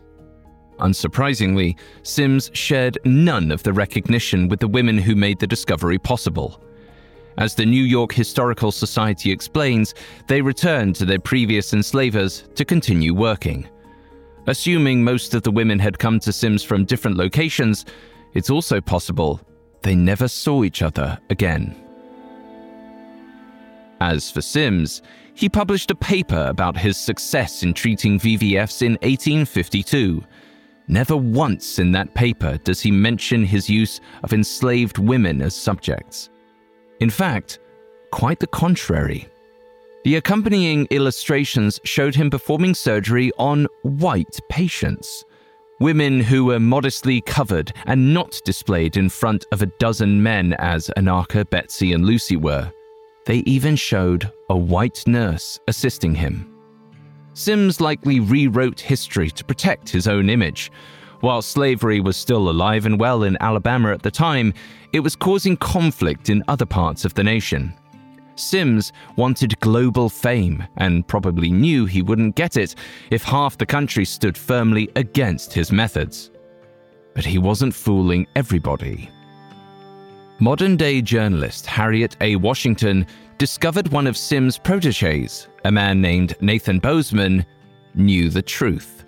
Unsurprisingly, 0.84 1.78
Sims 2.04 2.52
shared 2.54 2.98
none 3.06 3.52
of 3.52 3.64
the 3.64 3.72
recognition 3.72 4.50
with 4.50 4.60
the 4.60 4.68
women 4.68 4.98
who 4.98 5.16
made 5.16 5.40
the 5.40 5.48
discovery 5.48 5.98
possible. 5.98 6.62
As 7.38 7.56
the 7.56 7.66
New 7.66 7.84
York 7.84 8.12
Historical 8.12 8.72
Society 8.72 9.32
explains, 9.32 9.96
they 10.28 10.42
returned 10.42 10.96
to 10.98 11.06
their 11.06 11.20
previous 11.20 11.74
enslavers 11.74 12.44
to 12.56 12.66
continue 12.66 13.14
working. 13.14 13.68
Assuming 14.46 15.04
most 15.04 15.34
of 15.34 15.44
the 15.44 15.52
women 15.52 15.80
had 15.80 15.98
come 15.98 16.20
to 16.20 16.34
Sims 16.34 16.64
from 16.64 16.84
different 16.84 17.16
locations, 17.16 17.86
it's 18.34 18.50
also 18.50 18.82
possible 18.82 19.40
they 19.84 19.96
never 19.96 20.28
saw 20.28 20.66
each 20.66 20.82
other 20.82 21.18
again. 21.30 21.76
As 24.02 24.30
for 24.30 24.42
Sims, 24.42 25.02
he 25.34 25.48
published 25.48 25.92
a 25.92 25.96
paper 25.96 26.48
about 26.50 26.76
his 26.76 26.98
success 26.98 27.64
in 27.64 27.74
treating 27.74 28.20
VVFs 28.20 28.82
in 28.82 28.94
1852 29.02 30.22
Never 30.88 31.16
once 31.16 31.80
in 31.80 31.92
that 31.94 32.14
paper 32.14 32.58
does 32.64 32.82
he 32.82 32.92
mention 32.92 33.46
his 33.46 33.70
use 33.70 34.02
of 34.24 34.34
enslaved 34.34 34.98
women 34.98 35.42
as 35.42 35.56
subjects. 35.56 36.30
In 37.00 37.10
fact, 37.10 37.60
quite 38.12 38.40
the 38.40 38.48
contrary. 38.48 39.28
The 40.04 40.18
accompanying 40.18 40.86
illustrations 40.90 41.80
showed 41.86 42.16
him 42.16 42.30
performing 42.30 42.76
surgery 42.76 43.32
on 43.38 43.68
white 43.84 44.38
patients, 44.50 45.24
women 45.80 46.20
who 46.20 46.46
were 46.46 46.60
modestly 46.60 47.22
covered 47.22 47.72
and 47.86 48.14
not 48.14 48.42
displayed 48.44 48.98
in 48.98 49.08
front 49.08 49.46
of 49.54 49.62
a 49.62 49.72
dozen 49.80 50.22
men 50.22 50.54
as 50.60 50.92
Anarcha, 50.98 51.50
Betsy, 51.50 51.94
and 51.94 52.06
Lucy 52.06 52.36
were. 52.36 52.72
They 53.26 53.38
even 53.46 53.78
showed 53.78 54.30
a 54.50 54.58
white 54.58 55.04
nurse 55.08 55.60
assisting 55.70 56.14
him. 56.14 56.53
Sims 57.34 57.82
likely 57.82 58.20
rewrote 58.20 58.80
history 58.80 59.30
to 59.32 59.44
protect 59.44 59.90
his 59.90 60.08
own 60.08 60.30
image. 60.30 60.72
While 61.22 61.42
slavery 61.42 62.00
was 62.00 62.18
still 62.18 62.50
alive 62.50 62.86
and 62.86 63.00
well 63.00 63.24
in 63.24 63.38
Alabama 63.40 63.92
at 63.92 64.04
the 64.04 64.12
time, 64.12 64.54
it 64.92 65.00
was 65.00 65.16
causing 65.16 65.58
conflict 65.58 66.30
in 66.30 66.44
other 66.48 66.66
parts 66.66 67.06
of 67.06 67.14
the 67.14 67.24
nation. 67.24 67.74
Sims 68.36 68.92
wanted 69.16 69.60
global 69.60 70.10
fame 70.10 70.64
and 70.78 71.08
probably 71.08 71.52
knew 71.52 71.86
he 71.86 72.02
wouldn't 72.02 72.36
get 72.36 72.58
it 72.58 72.76
if 73.10 73.24
half 73.24 73.58
the 73.58 73.66
country 73.66 74.06
stood 74.06 74.38
firmly 74.38 74.90
against 74.96 75.54
his 75.54 75.72
methods. 75.72 76.32
But 77.14 77.26
he 77.26 77.38
wasn't 77.38 77.76
fooling 77.76 78.28
everybody. 78.36 79.10
Modern 80.40 80.76
day 80.76 81.02
journalist 81.02 81.66
Harriet 81.68 82.18
A. 82.22 82.36
Washington 82.36 83.06
discovered 83.38 83.90
one 83.90 84.08
of 84.08 84.18
Sims' 84.18 84.58
proteges, 84.58 85.48
a 85.66 85.72
man 85.72 86.02
named 86.02 86.36
Nathan 86.42 86.80
Bozeman, 86.80 87.46
knew 87.96 88.30
the 88.30 88.42
truth. 88.42 89.06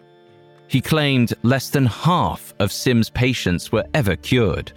He 0.68 0.82
claimed 0.82 1.34
less 1.44 1.70
than 1.70 1.86
half 1.86 2.54
of 2.60 2.72
Sims' 2.72 3.10
patients 3.10 3.72
were 3.72 3.86
ever 3.94 4.16
cured. 4.16 4.72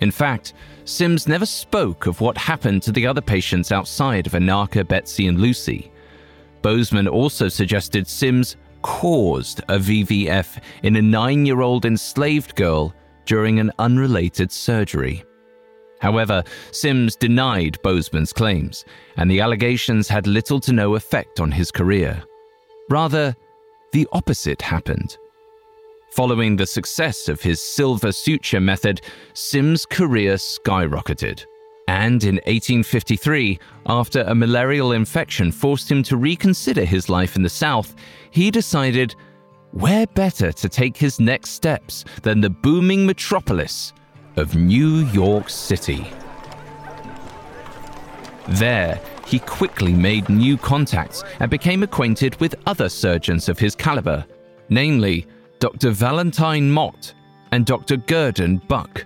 In 0.00 0.10
fact, 0.10 0.52
Sims 0.84 1.26
never 1.26 1.46
spoke 1.46 2.06
of 2.06 2.20
what 2.20 2.36
happened 2.36 2.82
to 2.82 2.92
the 2.92 3.06
other 3.06 3.20
patients 3.22 3.72
outside 3.72 4.26
of 4.26 4.34
Anarcha, 4.34 4.86
Betsy, 4.86 5.26
and 5.26 5.40
Lucy. 5.40 5.90
Bozeman 6.62 7.08
also 7.08 7.48
suggested 7.48 8.06
Sims 8.06 8.56
caused 8.82 9.60
a 9.68 9.78
VVF 9.78 10.60
in 10.82 10.96
a 10.96 11.02
nine 11.02 11.46
year 11.46 11.60
old 11.60 11.84
enslaved 11.84 12.54
girl 12.54 12.94
during 13.24 13.58
an 13.58 13.72
unrelated 13.78 14.52
surgery. 14.52 15.24
However, 16.00 16.44
Sims 16.72 17.16
denied 17.16 17.80
Bozeman's 17.82 18.32
claims, 18.32 18.84
and 19.16 19.30
the 19.30 19.40
allegations 19.40 20.08
had 20.08 20.26
little 20.26 20.60
to 20.60 20.72
no 20.72 20.94
effect 20.94 21.40
on 21.40 21.50
his 21.50 21.70
career. 21.70 22.22
Rather, 22.90 23.34
the 23.92 24.06
opposite 24.12 24.62
happened. 24.62 25.16
Following 26.10 26.56
the 26.56 26.66
success 26.66 27.28
of 27.28 27.42
his 27.42 27.60
silver 27.60 28.12
suture 28.12 28.60
method, 28.60 29.00
Sims' 29.34 29.86
career 29.86 30.34
skyrocketed. 30.34 31.44
And 31.88 32.24
in 32.24 32.36
1853, 32.36 33.58
after 33.86 34.22
a 34.22 34.34
malarial 34.34 34.92
infection 34.92 35.52
forced 35.52 35.90
him 35.90 36.02
to 36.04 36.16
reconsider 36.16 36.84
his 36.84 37.08
life 37.08 37.36
in 37.36 37.42
the 37.42 37.48
South, 37.48 37.94
he 38.30 38.50
decided 38.50 39.14
where 39.72 40.06
better 40.08 40.52
to 40.52 40.68
take 40.68 40.96
his 40.96 41.20
next 41.20 41.50
steps 41.50 42.04
than 42.22 42.40
the 42.40 42.50
booming 42.50 43.06
metropolis 43.06 43.92
of 44.36 44.54
New 44.54 45.06
York 45.06 45.48
City. 45.48 46.06
There, 48.48 49.00
he 49.26 49.40
quickly 49.40 49.92
made 49.92 50.28
new 50.28 50.56
contacts 50.56 51.24
and 51.40 51.50
became 51.50 51.82
acquainted 51.82 52.38
with 52.40 52.54
other 52.66 52.88
surgeons 52.88 53.48
of 53.48 53.58
his 53.58 53.74
caliber, 53.74 54.24
namely 54.68 55.26
Dr. 55.58 55.90
Valentine 55.90 56.70
Mott 56.70 57.12
and 57.52 57.66
Dr. 57.66 57.96
Gurdon 57.96 58.58
Buck. 58.68 59.04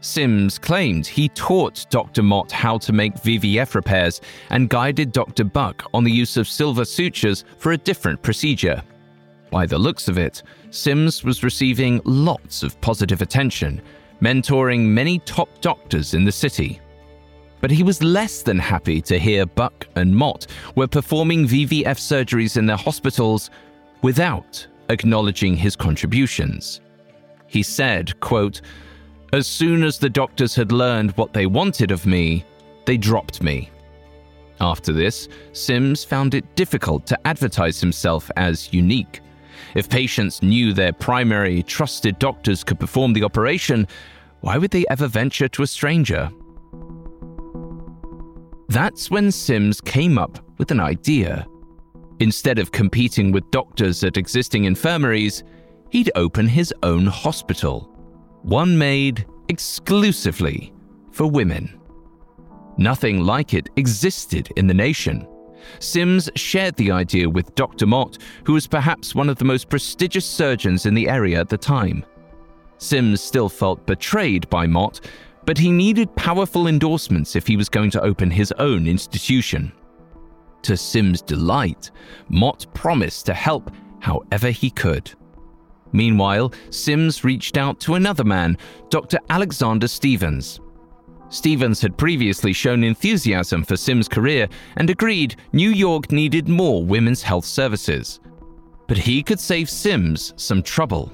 Sims 0.00 0.58
claimed 0.58 1.06
he 1.06 1.28
taught 1.30 1.84
Dr. 1.90 2.22
Mott 2.22 2.52
how 2.52 2.78
to 2.78 2.92
make 2.92 3.14
VVF 3.14 3.74
repairs 3.74 4.20
and 4.50 4.70
guided 4.70 5.12
Dr. 5.12 5.44
Buck 5.44 5.84
on 5.92 6.04
the 6.04 6.12
use 6.12 6.36
of 6.36 6.46
silver 6.46 6.84
sutures 6.84 7.44
for 7.58 7.72
a 7.72 7.76
different 7.76 8.22
procedure. 8.22 8.82
By 9.50 9.66
the 9.66 9.78
looks 9.78 10.08
of 10.08 10.16
it, 10.16 10.42
Sims 10.70 11.24
was 11.24 11.42
receiving 11.42 12.00
lots 12.04 12.62
of 12.62 12.80
positive 12.80 13.22
attention, 13.22 13.82
mentoring 14.20 14.80
many 14.80 15.18
top 15.20 15.48
doctors 15.60 16.14
in 16.14 16.24
the 16.24 16.32
city. 16.32 16.80
But 17.60 17.70
he 17.70 17.82
was 17.82 18.02
less 18.02 18.42
than 18.42 18.58
happy 18.58 19.00
to 19.02 19.18
hear 19.18 19.46
Buck 19.46 19.86
and 19.96 20.14
Mott 20.14 20.46
were 20.74 20.86
performing 20.86 21.46
VVF 21.46 21.98
surgeries 21.98 22.56
in 22.56 22.66
their 22.66 22.76
hospitals 22.76 23.50
without 24.02 24.66
acknowledging 24.88 25.56
his 25.56 25.76
contributions. 25.76 26.80
He 27.46 27.62
said, 27.62 28.18
quote, 28.20 28.60
As 29.32 29.46
soon 29.46 29.82
as 29.82 29.98
the 29.98 30.10
doctors 30.10 30.54
had 30.54 30.70
learned 30.70 31.12
what 31.12 31.32
they 31.32 31.46
wanted 31.46 31.90
of 31.90 32.06
me, 32.06 32.44
they 32.86 32.96
dropped 32.96 33.42
me. 33.42 33.70
After 34.60 34.92
this, 34.92 35.28
Sims 35.52 36.04
found 36.04 36.34
it 36.34 36.56
difficult 36.56 37.06
to 37.06 37.26
advertise 37.26 37.80
himself 37.80 38.30
as 38.36 38.72
unique. 38.72 39.20
If 39.74 39.88
patients 39.88 40.42
knew 40.42 40.72
their 40.72 40.92
primary 40.92 41.62
trusted 41.62 42.18
doctors 42.18 42.64
could 42.64 42.80
perform 42.80 43.12
the 43.12 43.24
operation, 43.24 43.86
why 44.40 44.58
would 44.58 44.70
they 44.70 44.84
ever 44.88 45.06
venture 45.06 45.48
to 45.48 45.62
a 45.62 45.66
stranger? 45.66 46.30
That's 48.68 49.10
when 49.10 49.30
Sims 49.30 49.80
came 49.80 50.18
up 50.18 50.38
with 50.58 50.70
an 50.70 50.80
idea. 50.80 51.46
Instead 52.20 52.58
of 52.58 52.72
competing 52.72 53.32
with 53.32 53.50
doctors 53.50 54.04
at 54.04 54.16
existing 54.16 54.64
infirmaries, 54.64 55.44
he'd 55.90 56.10
open 56.16 56.46
his 56.46 56.74
own 56.82 57.06
hospital, 57.06 57.90
one 58.42 58.76
made 58.76 59.26
exclusively 59.48 60.72
for 61.12 61.26
women. 61.26 61.80
Nothing 62.76 63.20
like 63.20 63.54
it 63.54 63.70
existed 63.76 64.52
in 64.56 64.66
the 64.66 64.74
nation. 64.74 65.26
Sims 65.80 66.30
shared 66.34 66.74
the 66.76 66.90
idea 66.90 67.28
with 67.28 67.54
Dr. 67.54 67.86
Mott, 67.86 68.18
who 68.44 68.52
was 68.52 68.66
perhaps 68.66 69.14
one 69.14 69.28
of 69.28 69.36
the 69.36 69.44
most 69.44 69.68
prestigious 69.68 70.26
surgeons 70.26 70.86
in 70.86 70.94
the 70.94 71.08
area 71.08 71.40
at 71.40 71.48
the 71.48 71.58
time. 71.58 72.04
Sims 72.78 73.20
still 73.20 73.48
felt 73.48 73.86
betrayed 73.86 74.48
by 74.50 74.66
Mott, 74.66 75.00
but 75.44 75.58
he 75.58 75.72
needed 75.72 76.14
powerful 76.14 76.66
endorsements 76.66 77.34
if 77.34 77.46
he 77.46 77.56
was 77.56 77.68
going 77.68 77.90
to 77.90 78.02
open 78.02 78.30
his 78.30 78.52
own 78.52 78.86
institution. 78.86 79.72
To 80.62 80.76
Sims' 80.76 81.22
delight, 81.22 81.90
Mott 82.28 82.66
promised 82.74 83.26
to 83.26 83.34
help 83.34 83.70
however 84.00 84.50
he 84.50 84.70
could. 84.70 85.12
Meanwhile, 85.92 86.52
Sims 86.70 87.24
reached 87.24 87.56
out 87.56 87.80
to 87.80 87.94
another 87.94 88.24
man, 88.24 88.58
Dr. 88.90 89.18
Alexander 89.30 89.88
Stevens. 89.88 90.60
Stevens 91.30 91.80
had 91.80 91.96
previously 91.96 92.52
shown 92.52 92.82
enthusiasm 92.82 93.62
for 93.62 93.76
Sims' 93.76 94.08
career 94.08 94.48
and 94.76 94.88
agreed 94.88 95.36
New 95.52 95.70
York 95.70 96.10
needed 96.10 96.48
more 96.48 96.82
women's 96.82 97.22
health 97.22 97.44
services. 97.44 98.20
But 98.86 98.96
he 98.96 99.22
could 99.22 99.38
save 99.38 99.68
Sims 99.68 100.32
some 100.36 100.62
trouble. 100.62 101.12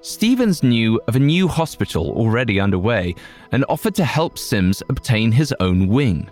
Stevens 0.00 0.62
knew 0.62 1.00
of 1.06 1.16
a 1.16 1.20
new 1.20 1.46
hospital 1.46 2.10
already 2.10 2.58
underway 2.58 3.14
and 3.52 3.64
offered 3.68 3.94
to 3.96 4.04
help 4.04 4.38
Sims 4.38 4.82
obtain 4.88 5.30
his 5.30 5.54
own 5.60 5.88
wing. 5.88 6.30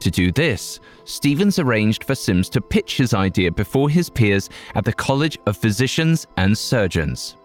To 0.00 0.10
do 0.10 0.30
this, 0.30 0.78
Stevens 1.04 1.58
arranged 1.58 2.04
for 2.04 2.14
Sims 2.14 2.48
to 2.50 2.60
pitch 2.60 2.96
his 2.96 3.14
idea 3.14 3.50
before 3.50 3.90
his 3.90 4.08
peers 4.08 4.48
at 4.76 4.84
the 4.84 4.92
College 4.92 5.38
of 5.46 5.56
Physicians 5.56 6.26
and 6.36 6.56
Surgeons. 6.56 7.37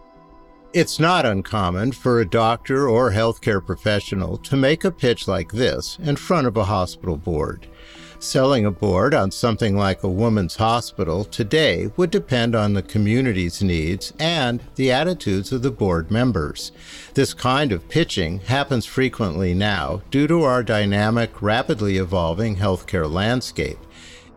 It's 0.73 0.99
not 0.99 1.23
uncommon 1.23 1.91
for 1.91 2.19
a 2.19 2.27
doctor 2.27 2.89
or 2.89 3.11
healthcare 3.11 3.63
professional 3.63 4.37
to 4.39 4.57
make 4.57 4.83
a 4.83 4.89
pitch 4.89 5.27
like 5.27 5.51
this 5.51 5.99
in 6.01 6.15
front 6.15 6.47
of 6.47 6.57
a 6.57 6.63
hospital 6.63 7.15
board. 7.15 7.67
Selling 8.17 8.65
a 8.65 8.71
board 8.71 9.13
on 9.13 9.29
something 9.29 9.77
like 9.77 10.01
a 10.01 10.09
woman's 10.09 10.55
hospital 10.55 11.25
today 11.25 11.91
would 11.95 12.09
depend 12.09 12.55
on 12.55 12.73
the 12.73 12.81
community's 12.81 13.61
needs 13.61 14.13
and 14.17 14.63
the 14.73 14.91
attitudes 14.91 15.51
of 15.51 15.61
the 15.61 15.69
board 15.69 16.09
members. 16.09 16.71
This 17.13 17.35
kind 17.35 17.71
of 17.71 17.87
pitching 17.87 18.39
happens 18.39 18.87
frequently 18.87 19.53
now 19.53 20.01
due 20.09 20.25
to 20.25 20.41
our 20.41 20.63
dynamic, 20.63 21.39
rapidly 21.39 21.97
evolving 21.97 22.55
healthcare 22.55 23.11
landscape. 23.11 23.77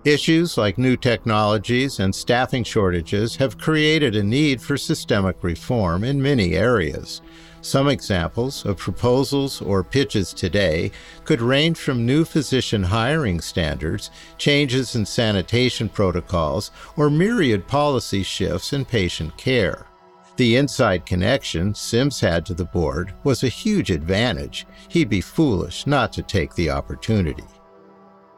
Issues 0.07 0.57
like 0.57 0.79
new 0.79 0.97
technologies 0.97 1.99
and 1.99 2.15
staffing 2.15 2.63
shortages 2.63 3.35
have 3.35 3.59
created 3.59 4.15
a 4.15 4.23
need 4.23 4.63
for 4.63 4.77
systemic 4.77 5.43
reform 5.43 6.05
in 6.05 6.23
many 6.23 6.55
areas. 6.55 7.23
Some 7.61 7.89
examples 7.89 8.65
of 8.65 8.77
proposals 8.77 9.61
or 9.61 9.83
pitches 9.83 10.33
today 10.33 10.93
could 11.25 11.41
range 11.41 11.77
from 11.79 12.07
new 12.07 12.25
physician 12.25 12.85
hiring 12.85 13.41
standards, 13.41 14.13
changes 14.39 14.95
in 14.95 15.05
sanitation 15.05 15.89
protocols, 15.89 16.71
or 16.97 17.11
myriad 17.11 17.67
policy 17.67 18.23
shifts 18.23 18.73
in 18.73 18.85
patient 18.85 19.37
care. 19.37 19.89
The 20.37 20.55
inside 20.55 21.05
connection 21.05 21.75
Sims 21.75 22.21
had 22.21 22.47
to 22.47 22.55
the 22.55 22.67
board 22.67 23.13
was 23.25 23.43
a 23.43 23.49
huge 23.49 23.91
advantage. 23.91 24.69
He'd 24.89 25.09
be 25.09 25.21
foolish 25.21 25.85
not 25.85 26.13
to 26.13 26.23
take 26.23 26.55
the 26.55 26.71
opportunity. 26.71 27.43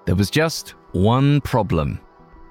There 0.06 0.16
was 0.16 0.30
just 0.30 0.72
one 0.92 1.40
problem 1.42 2.00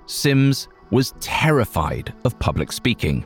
Sims 0.06 0.70
was 0.90 1.14
terrified 1.20 2.14
of 2.24 2.40
public 2.40 2.72
speaking. 2.72 3.26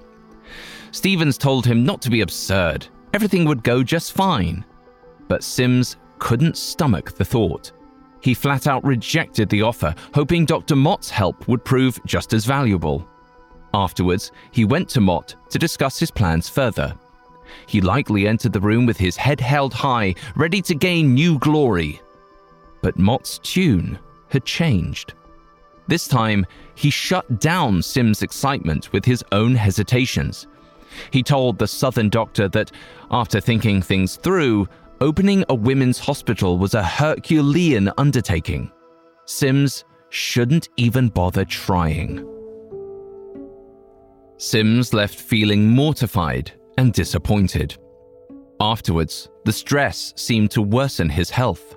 Stevens 0.92 1.38
told 1.38 1.66
him 1.66 1.84
not 1.84 2.02
to 2.02 2.10
be 2.10 2.22
absurd, 2.22 2.88
everything 3.14 3.46
would 3.46 3.64
go 3.64 3.84
just 3.84 4.14
fine. 4.14 4.66
But 5.28 5.44
Sims 5.44 5.98
couldn't 6.20 6.58
stomach 6.58 7.16
the 7.16 7.26
thought. 7.26 7.72
He 8.22 8.34
flat 8.34 8.68
out 8.68 8.84
rejected 8.84 9.50
the 9.50 9.62
offer, 9.62 9.96
hoping 10.14 10.46
Dr. 10.46 10.76
Mott's 10.76 11.10
help 11.10 11.48
would 11.48 11.64
prove 11.64 12.00
just 12.06 12.34
as 12.34 12.46
valuable. 12.46 13.08
Afterwards, 13.74 14.32
he 14.52 14.66
went 14.66 14.90
to 14.90 15.02
Mott 15.02 15.36
to 15.50 15.60
discuss 15.60 15.98
his 15.98 16.12
plans 16.12 16.50
further. 16.50 16.94
He 17.68 17.82
likely 17.82 18.28
entered 18.28 18.54
the 18.54 18.60
room 18.60 18.86
with 18.86 18.98
his 18.98 19.16
head 19.16 19.40
held 19.40 19.74
high, 19.74 20.16
ready 20.36 20.62
to 20.64 20.76
gain 20.76 21.14
new 21.14 21.40
glory. 21.40 22.02
But 22.82 22.98
Mott's 22.98 23.40
tune 23.40 24.00
had 24.32 24.46
changed. 24.46 25.14
This 25.88 26.08
time, 26.08 26.46
he 26.76 26.90
shut 26.90 27.40
down 27.40 27.82
Sim's 27.82 28.22
excitement 28.22 28.92
with 28.94 29.04
his 29.04 29.24
own 29.32 29.56
hesitations. 29.56 30.48
He 31.12 31.24
told 31.24 31.58
the 31.58 31.68
Southern 31.68 32.10
doctor 32.10 32.48
that, 32.50 32.72
after 33.12 33.40
thinking 33.40 33.82
things 33.82 34.16
through, 34.16 34.68
opening 35.00 35.44
a 35.50 35.56
women's 35.56 36.00
hospital 36.00 36.58
was 36.58 36.74
a 36.74 36.84
Herculean 36.84 37.92
undertaking. 37.98 38.72
Sims 39.26 39.84
shouldn't 40.10 40.70
even 40.78 41.10
bother 41.10 41.46
trying. 41.46 42.28
Sims 44.38 44.94
left 44.94 45.20
feeling 45.20 45.70
mortified 45.70 46.52
and 46.78 46.94
disappointed. 46.94 47.78
Afterwards, 48.60 49.30
the 49.46 49.54
stress 49.54 50.14
seemed 50.16 50.52
to 50.52 50.62
worsen 50.62 51.10
his 51.10 51.30
health 51.30 51.76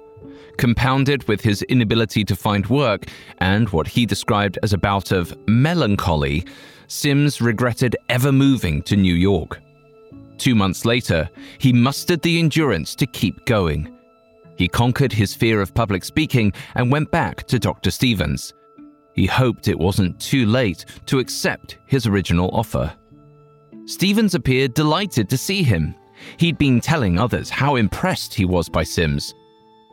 compounded 0.57 1.27
with 1.29 1.41
his 1.41 1.63
inability 1.63 2.25
to 2.25 2.37
find 2.37 2.67
work 2.67 3.07
and 3.39 3.69
what 3.71 3.89
he 3.89 4.07
described 4.07 4.59
as 4.63 4.73
a 4.73 4.79
bout 4.79 5.13
of 5.13 5.37
melancholy, 5.49 6.45
Sims 6.87 7.41
regretted 7.41 7.97
ever 8.09 8.33
moving 8.33 8.83
to 8.83 8.97
New 8.97 9.15
York. 9.15 9.61
Two 10.39 10.55
months 10.55 10.85
later, 10.85 11.29
he 11.59 11.73
mustered 11.73 12.23
the 12.23 12.39
endurance 12.39 12.95
to 12.97 13.07
keep 13.07 13.45
going. 13.47 13.97
He 14.57 14.69
conquered 14.69 15.13
his 15.13 15.35
fear 15.35 15.61
of 15.61 15.75
public 15.75 16.05
speaking 16.05 16.53
and 16.75 16.91
went 16.91 17.11
back 17.11 17.47
to 17.49 17.59
Dr. 17.59 17.91
Stevens. 17.91 18.53
He 19.15 19.27
hoped 19.27 19.69
it 19.69 19.79
wasn't 19.79 20.21
too 20.21 20.47
late 20.47 20.85
to 21.07 21.19
accept 21.19 21.79
his 21.87 22.07
original 22.07 22.51
offer. 22.53 22.93
Stevens 23.87 24.35
appeared 24.35 24.75
delighted 24.75 25.29
to 25.29 25.39
see 25.39 25.63
him. 25.63 25.95
He'd 26.39 26.59
been 26.59 26.81
telling 26.81 27.19
others 27.19 27.51
how 27.51 27.77
impressed 27.77 28.35
he 28.35 28.45
was 28.45 28.69
by 28.69 28.83
Sims. 28.83 29.35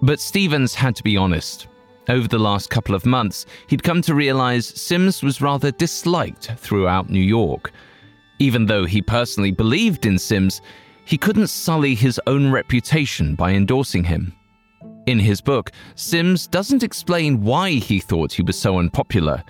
But 0.01 0.19
Stevens 0.19 0.73
had 0.73 0.95
to 0.95 1.03
be 1.03 1.15
honest. 1.15 1.67
Over 2.09 2.27
the 2.27 2.39
last 2.39 2.69
couple 2.69 2.95
of 2.95 3.05
months, 3.05 3.45
he'd 3.67 3.83
come 3.83 4.01
to 4.01 4.15
realize 4.15 4.65
Sims 4.65 5.21
was 5.21 5.41
rather 5.41 5.71
disliked 5.71 6.51
throughout 6.57 7.09
New 7.09 7.21
York. 7.21 7.71
Even 8.39 8.65
though 8.65 8.85
he 8.85 9.01
personally 9.01 9.51
believed 9.51 10.07
in 10.07 10.17
Sims, 10.17 10.61
he 11.05 11.17
couldn't 11.17 11.47
sully 11.47 11.93
his 11.93 12.19
own 12.25 12.51
reputation 12.51 13.35
by 13.35 13.51
endorsing 13.51 14.03
him. 14.03 14.33
In 15.05 15.19
his 15.19 15.41
book, 15.41 15.71
Sims 15.95 16.47
doesn't 16.47 16.83
explain 16.83 17.43
why 17.43 17.71
he 17.71 17.99
thought 17.99 18.33
he 18.33 18.41
was 18.41 18.57
so 18.57 18.79
unpopular. 18.79 19.43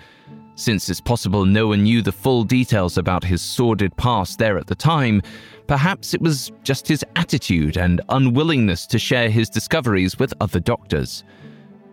Since 0.54 0.88
it's 0.90 1.00
possible 1.00 1.44
no 1.44 1.68
one 1.68 1.82
knew 1.82 2.02
the 2.02 2.12
full 2.12 2.44
details 2.44 2.98
about 2.98 3.24
his 3.24 3.42
sordid 3.42 3.96
past 3.96 4.38
there 4.38 4.58
at 4.58 4.66
the 4.66 4.74
time, 4.74 5.22
Perhaps 5.66 6.12
it 6.12 6.20
was 6.20 6.52
just 6.64 6.86
his 6.86 7.02
attitude 7.16 7.76
and 7.76 8.00
unwillingness 8.10 8.86
to 8.86 8.98
share 8.98 9.30
his 9.30 9.48
discoveries 9.48 10.18
with 10.18 10.34
other 10.40 10.60
doctors. 10.60 11.24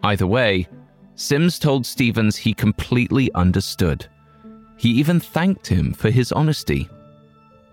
Either 0.03 0.27
way, 0.27 0.67
Sims 1.15 1.59
told 1.59 1.85
Stevens 1.85 2.35
he 2.35 2.53
completely 2.53 3.31
understood. 3.35 4.07
He 4.77 4.89
even 4.89 5.19
thanked 5.19 5.67
him 5.67 5.93
for 5.93 6.09
his 6.09 6.31
honesty. 6.31 6.89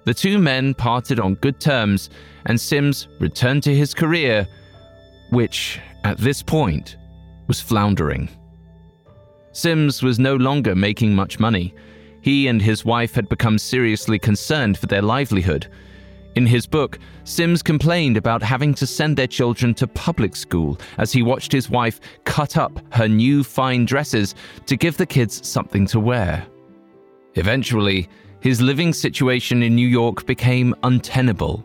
The 0.04 0.14
two 0.14 0.38
men 0.38 0.74
parted 0.74 1.18
on 1.18 1.34
good 1.34 1.60
terms, 1.60 2.10
and 2.46 2.60
Sims 2.60 3.08
returned 3.18 3.62
to 3.64 3.74
his 3.74 3.94
career, 3.94 4.46
which, 5.30 5.80
at 6.04 6.18
this 6.18 6.42
point, 6.42 6.96
was 7.48 7.60
floundering. 7.60 8.28
Sims 9.56 10.02
was 10.02 10.18
no 10.18 10.36
longer 10.36 10.74
making 10.74 11.14
much 11.14 11.40
money 11.40 11.74
He 12.20 12.46
and 12.46 12.60
his 12.60 12.84
wife 12.84 13.14
had 13.14 13.26
become 13.30 13.56
seriously 13.56 14.18
concerned 14.18 14.76
for 14.76 14.84
their 14.84 15.00
livelihood. 15.00 15.68
In 16.34 16.44
his 16.44 16.66
book, 16.66 16.98
Sims 17.24 17.62
complained 17.62 18.18
about 18.18 18.42
having 18.42 18.74
to 18.74 18.86
send 18.86 19.16
their 19.16 19.26
children 19.26 19.72
to 19.76 19.86
public 19.86 20.36
school 20.36 20.78
as 20.98 21.10
he 21.10 21.22
watched 21.22 21.52
his 21.52 21.70
wife 21.70 22.00
cut 22.24 22.58
up 22.58 22.78
her 22.92 23.08
new 23.08 23.42
fine 23.42 23.86
dresses 23.86 24.34
to 24.66 24.76
give 24.76 24.98
the 24.98 25.06
kids 25.06 25.48
something 25.48 25.86
to 25.86 26.00
wear. 26.00 26.46
Eventually, 27.36 28.10
his 28.40 28.60
living 28.60 28.92
situation 28.92 29.62
in 29.62 29.74
New 29.74 29.88
York 29.88 30.26
became 30.26 30.74
untenable. 30.82 31.64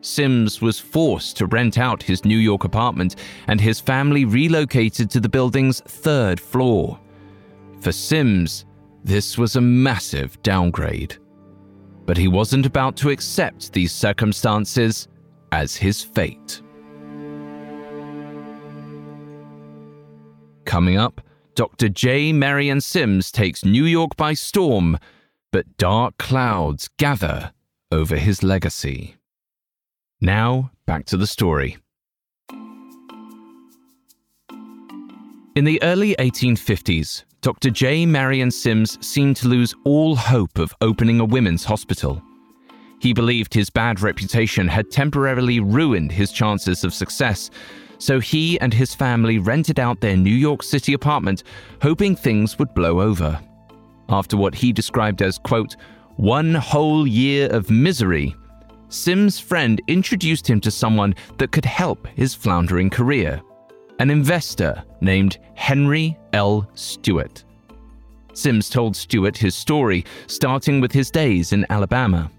Sims 0.00 0.62
was 0.62 0.80
forced 0.80 1.36
to 1.36 1.44
rent 1.44 1.76
out 1.76 2.02
his 2.02 2.24
New 2.24 2.38
York 2.38 2.64
apartment, 2.64 3.16
and 3.46 3.60
his 3.60 3.78
family 3.78 4.24
relocated 4.24 5.10
to 5.10 5.20
the 5.20 5.28
building's 5.28 5.80
third 5.82 6.40
floor. 6.40 6.98
For 7.80 7.92
Sims, 7.92 8.66
this 9.04 9.38
was 9.38 9.56
a 9.56 9.60
massive 9.60 10.40
downgrade 10.42 11.16
but 12.10 12.16
he 12.16 12.26
wasn't 12.26 12.66
about 12.66 12.96
to 12.96 13.10
accept 13.10 13.72
these 13.72 13.92
circumstances 13.92 15.06
as 15.52 15.76
his 15.76 16.02
fate. 16.02 16.60
Coming 20.64 20.96
up, 20.96 21.20
Dr. 21.54 21.88
J. 21.88 22.32
Marion 22.32 22.80
Sims 22.80 23.30
takes 23.30 23.64
New 23.64 23.84
York 23.84 24.16
by 24.16 24.34
storm, 24.34 24.98
but 25.52 25.76
dark 25.76 26.18
clouds 26.18 26.88
gather 26.96 27.52
over 27.92 28.16
his 28.16 28.42
legacy. 28.42 29.14
Now, 30.20 30.72
back 30.86 31.06
to 31.06 31.16
the 31.16 31.28
story. 31.28 31.76
In 35.54 35.64
the 35.64 35.80
early 35.84 36.16
1850s, 36.16 37.22
Dr. 37.42 37.70
J. 37.70 38.04
Marion 38.04 38.50
Sims 38.50 38.98
seemed 39.06 39.34
to 39.36 39.48
lose 39.48 39.74
all 39.84 40.14
hope 40.14 40.58
of 40.58 40.74
opening 40.82 41.20
a 41.20 41.24
women's 41.24 41.64
hospital. 41.64 42.22
He 43.00 43.14
believed 43.14 43.54
his 43.54 43.70
bad 43.70 44.02
reputation 44.02 44.68
had 44.68 44.90
temporarily 44.90 45.58
ruined 45.58 46.12
his 46.12 46.32
chances 46.32 46.84
of 46.84 46.92
success, 46.92 47.48
so 47.96 48.20
he 48.20 48.60
and 48.60 48.74
his 48.74 48.94
family 48.94 49.38
rented 49.38 49.80
out 49.80 50.02
their 50.02 50.18
New 50.18 50.34
York 50.34 50.62
City 50.62 50.92
apartment, 50.92 51.44
hoping 51.80 52.14
things 52.14 52.58
would 52.58 52.74
blow 52.74 53.00
over. 53.00 53.40
After 54.10 54.36
what 54.36 54.54
he 54.54 54.70
described 54.70 55.22
as, 55.22 55.38
quote, 55.38 55.76
one 56.16 56.54
whole 56.54 57.06
year 57.06 57.48
of 57.48 57.70
misery, 57.70 58.36
Sims' 58.90 59.40
friend 59.40 59.80
introduced 59.86 60.46
him 60.46 60.60
to 60.60 60.70
someone 60.70 61.14
that 61.38 61.52
could 61.52 61.64
help 61.64 62.06
his 62.08 62.34
floundering 62.34 62.90
career 62.90 63.40
an 64.00 64.08
investor 64.10 64.82
named 65.02 65.36
Henry 65.54 66.16
L. 66.32 66.66
Stewart. 66.74 67.44
Sims 68.32 68.70
told 68.70 68.96
Stewart 68.96 69.36
his 69.36 69.54
story, 69.54 70.06
starting 70.26 70.80
with 70.80 70.90
his 70.90 71.10
days 71.10 71.52
in 71.52 71.66
Alabama. 71.68 72.30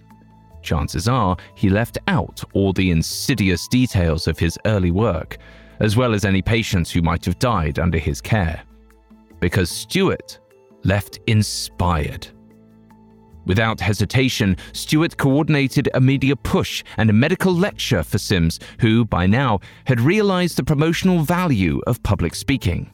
Chances 0.64 1.08
are 1.08 1.38
he 1.54 1.70
left 1.70 2.00
out 2.08 2.44
all 2.54 2.74
the 2.74 2.90
insidious 2.90 3.68
details 3.68 4.28
of 4.28 4.40
his 4.40 4.58
early 4.66 4.90
work, 4.90 5.38
as 5.80 5.96
well 5.96 6.16
as 6.16 6.26
any 6.26 6.42
patients 6.42 6.90
who 6.90 7.04
might 7.04 7.24
have 7.26 7.38
died 7.38 7.78
under 7.78 8.00
his 8.00 8.22
care. 8.22 8.64
Because 9.40 9.70
Stewart 9.70 10.40
left 10.84 11.20
inspired. 11.28 12.28
Without 13.52 13.82
hesitation, 13.82 14.56
Stewart 14.72 15.18
coordinated 15.18 15.90
a 15.94 16.00
media 16.00 16.38
push 16.38 16.86
and 16.96 17.10
a 17.10 17.14
medical 17.14 17.54
lecture 17.54 18.02
for 18.02 18.18
Sims, 18.18 18.62
who, 18.80 19.04
by 19.04 19.28
now, 19.28 19.60
had 19.84 20.00
realized 20.00 20.56
the 20.56 20.64
promotional 20.64 21.20
value 21.20 21.82
of 21.86 22.02
public 22.02 22.34
speaking. 22.34 22.90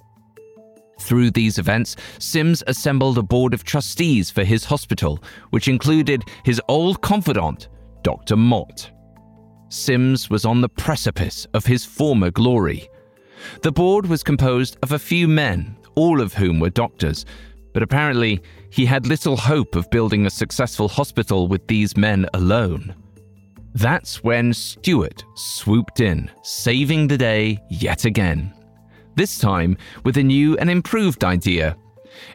Through 0.99 1.29
these 1.29 1.59
events, 1.59 1.95
Sims 2.17 2.63
assembled 2.65 3.19
a 3.19 3.21
board 3.21 3.53
of 3.53 3.65
trustees 3.65 4.31
for 4.31 4.43
his 4.43 4.65
hospital, 4.65 5.23
which 5.51 5.67
included 5.67 6.23
his 6.43 6.59
old 6.67 7.03
confidant, 7.03 7.67
Dr. 8.01 8.35
Mott. 8.35 8.89
Sims 9.69 10.27
was 10.27 10.43
on 10.43 10.61
the 10.61 10.69
precipice 10.69 11.45
of 11.53 11.67
his 11.67 11.85
former 11.85 12.31
glory. 12.31 12.89
The 13.61 13.71
board 13.71 14.07
was 14.07 14.23
composed 14.23 14.75
of 14.81 14.91
a 14.91 14.97
few 14.97 15.27
men, 15.27 15.77
all 15.93 16.19
of 16.19 16.33
whom 16.33 16.59
were 16.59 16.71
doctors, 16.71 17.27
but 17.73 17.83
apparently 17.83 18.41
he 18.69 18.85
had 18.85 19.07
little 19.07 19.37
hope 19.37 19.75
of 19.75 19.89
building 19.89 20.25
a 20.25 20.29
successful 20.29 20.87
hospital 20.87 21.47
with 21.47 21.67
these 21.67 21.97
men 21.97 22.27
alone. 22.33 22.95
That's 23.73 24.23
when 24.23 24.53
Stewart 24.53 25.23
swooped 25.35 25.99
in, 25.99 26.31
saving 26.41 27.07
the 27.07 27.17
day 27.17 27.59
yet 27.69 28.05
again. 28.05 28.53
This 29.15 29.39
time 29.39 29.77
with 30.03 30.17
a 30.17 30.23
new 30.23 30.57
and 30.57 30.69
improved 30.69 31.23
idea. 31.23 31.77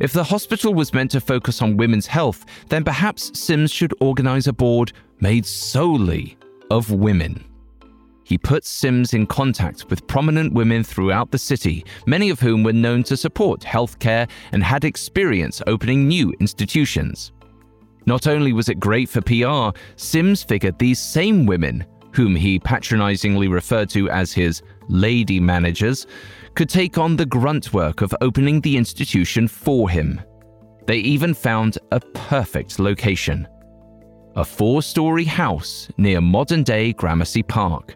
If 0.00 0.12
the 0.12 0.24
hospital 0.24 0.74
was 0.74 0.94
meant 0.94 1.10
to 1.12 1.20
focus 1.20 1.60
on 1.60 1.76
women's 1.76 2.06
health, 2.06 2.44
then 2.68 2.84
perhaps 2.84 3.38
Sims 3.38 3.72
should 3.72 3.94
organize 4.00 4.46
a 4.46 4.52
board 4.52 4.92
made 5.20 5.46
solely 5.46 6.36
of 6.70 6.90
women. 6.90 7.44
He 8.32 8.38
put 8.38 8.64
Sims 8.64 9.12
in 9.12 9.26
contact 9.26 9.90
with 9.90 10.06
prominent 10.06 10.54
women 10.54 10.82
throughout 10.82 11.30
the 11.30 11.36
city, 11.36 11.84
many 12.06 12.30
of 12.30 12.40
whom 12.40 12.62
were 12.62 12.72
known 12.72 13.02
to 13.02 13.14
support 13.14 13.60
healthcare 13.60 14.26
and 14.52 14.64
had 14.64 14.86
experience 14.86 15.60
opening 15.66 16.08
new 16.08 16.32
institutions. 16.40 17.32
Not 18.06 18.26
only 18.26 18.54
was 18.54 18.70
it 18.70 18.80
great 18.80 19.10
for 19.10 19.20
PR, 19.20 19.78
Sims 19.96 20.42
figured 20.42 20.78
these 20.78 20.98
same 20.98 21.44
women, 21.44 21.84
whom 22.14 22.34
he 22.34 22.58
patronizingly 22.58 23.48
referred 23.48 23.90
to 23.90 24.08
as 24.08 24.32
his 24.32 24.62
lady 24.88 25.38
managers, 25.38 26.06
could 26.54 26.70
take 26.70 26.96
on 26.96 27.16
the 27.16 27.26
grunt 27.26 27.74
work 27.74 28.00
of 28.00 28.14
opening 28.22 28.62
the 28.62 28.78
institution 28.78 29.46
for 29.46 29.90
him. 29.90 30.18
They 30.86 31.00
even 31.00 31.34
found 31.34 31.76
a 31.90 32.00
perfect 32.00 32.78
location 32.78 33.46
a 34.36 34.44
four 34.46 34.80
story 34.80 35.24
house 35.24 35.90
near 35.98 36.18
modern 36.18 36.62
day 36.62 36.94
Gramercy 36.94 37.42
Park 37.42 37.94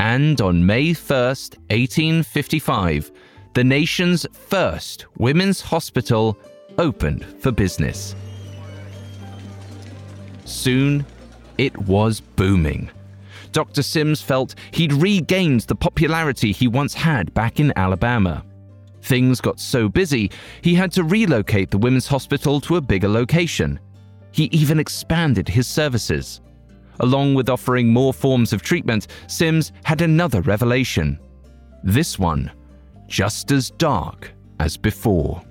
and 0.00 0.40
on 0.40 0.64
May 0.64 0.90
1st, 0.90 1.56
1855, 1.70 3.12
the 3.54 3.64
nation's 3.64 4.26
first 4.32 5.06
women's 5.18 5.60
hospital 5.60 6.36
opened 6.78 7.24
for 7.40 7.52
business. 7.52 8.16
Soon, 10.44 11.06
it 11.58 11.76
was 11.78 12.20
booming. 12.20 12.90
Dr. 13.52 13.82
Sims 13.82 14.20
felt 14.20 14.56
he'd 14.72 14.92
regained 14.92 15.60
the 15.60 15.76
popularity 15.76 16.50
he 16.50 16.66
once 16.66 16.92
had 16.92 17.32
back 17.34 17.60
in 17.60 17.72
Alabama. 17.76 18.44
Things 19.02 19.40
got 19.40 19.60
so 19.60 19.88
busy, 19.88 20.30
he 20.62 20.74
had 20.74 20.90
to 20.92 21.04
relocate 21.04 21.70
the 21.70 21.78
women's 21.78 22.08
hospital 22.08 22.60
to 22.62 22.76
a 22.76 22.80
bigger 22.80 23.08
location. 23.08 23.78
He 24.32 24.44
even 24.46 24.80
expanded 24.80 25.46
his 25.46 25.68
services. 25.68 26.40
Along 27.00 27.34
with 27.34 27.48
offering 27.48 27.88
more 27.92 28.12
forms 28.12 28.52
of 28.52 28.62
treatment, 28.62 29.08
Sims 29.26 29.72
had 29.84 30.00
another 30.00 30.40
revelation. 30.42 31.18
This 31.82 32.18
one, 32.18 32.50
just 33.08 33.50
as 33.50 33.70
dark 33.70 34.32
as 34.60 34.76
before. 34.76 35.42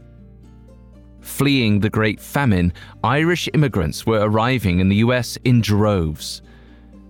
Fleeing 1.22 1.80
the 1.80 1.90
Great 1.90 2.20
Famine, 2.20 2.74
Irish 3.04 3.48
immigrants 3.54 4.06
were 4.06 4.28
arriving 4.28 4.80
in 4.80 4.90
the 4.90 4.98
US 4.98 5.38
in 5.46 5.62
droves. 5.62 6.42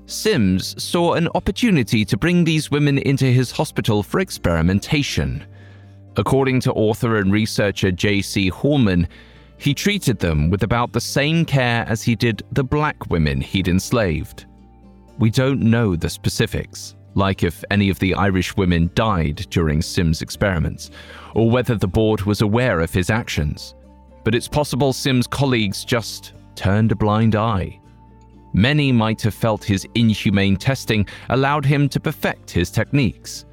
Sims 0.05 0.81
saw 0.81 1.13
an 1.13 1.29
opportunity 1.33 2.03
to 2.05 2.17
bring 2.17 2.43
these 2.43 2.69
women 2.69 2.97
into 2.99 3.25
his 3.25 3.51
hospital 3.51 4.03
for 4.03 4.19
experimentation. 4.19 5.43
According 6.17 6.59
to 6.61 6.73
author 6.73 7.17
and 7.17 7.31
researcher 7.31 7.91
J.C. 7.91 8.49
Hallman, 8.49 9.07
he 9.57 9.73
treated 9.73 10.19
them 10.19 10.49
with 10.49 10.63
about 10.63 10.91
the 10.91 11.01
same 11.01 11.45
care 11.45 11.85
as 11.87 12.03
he 12.03 12.15
did 12.15 12.43
the 12.51 12.63
black 12.63 13.09
women 13.09 13.39
he'd 13.39 13.67
enslaved. 13.67 14.45
We 15.19 15.29
don't 15.29 15.61
know 15.61 15.95
the 15.95 16.09
specifics, 16.09 16.95
like 17.15 17.43
if 17.43 17.63
any 17.71 17.89
of 17.89 17.99
the 17.99 18.15
Irish 18.15 18.57
women 18.57 18.89
died 18.95 19.45
during 19.49 19.81
Sims' 19.81 20.21
experiments, 20.21 20.91
or 21.35 21.49
whether 21.49 21.75
the 21.75 21.87
board 21.87 22.21
was 22.23 22.41
aware 22.41 22.79
of 22.79 22.93
his 22.93 23.09
actions. 23.09 23.75
But 24.23 24.35
it's 24.35 24.47
possible 24.47 24.93
Sims' 24.93 25.27
colleagues 25.27 25.85
just 25.85 26.33
turned 26.55 26.91
a 26.91 26.95
blind 26.95 27.35
eye. 27.35 27.79
Many 28.53 28.91
might 28.91 29.21
have 29.21 29.33
felt 29.33 29.63
his 29.63 29.87
inhumane 29.95 30.57
testing 30.57 31.07
allowed 31.29 31.65
him 31.65 31.89
to 31.89 31.99
perfect 31.99 32.51
his 32.51 32.69
techniques. 32.69 33.45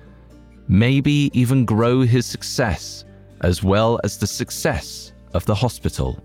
Maybe 0.69 1.31
even 1.33 1.65
grow 1.65 2.03
his 2.03 2.27
success, 2.27 3.05
as 3.41 3.63
well 3.63 3.99
as 4.05 4.19
the 4.19 4.27
success 4.27 5.13
of 5.35 5.45
the 5.47 5.55
hospital. 5.55 6.23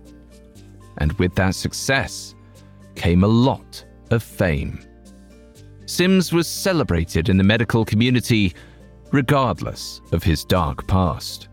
And 0.97 1.13
with 1.13 1.35
that 1.35 1.55
success 1.55 2.35
came 2.95 3.23
a 3.23 3.27
lot 3.27 3.83
of 4.11 4.23
fame. 4.23 4.79
Sims 5.85 6.33
was 6.33 6.47
celebrated 6.47 7.29
in 7.29 7.37
the 7.37 7.43
medical 7.43 7.85
community 7.85 8.53
regardless 9.11 10.01
of 10.11 10.23
his 10.23 10.43
dark 10.43 10.87
past. 10.87 11.49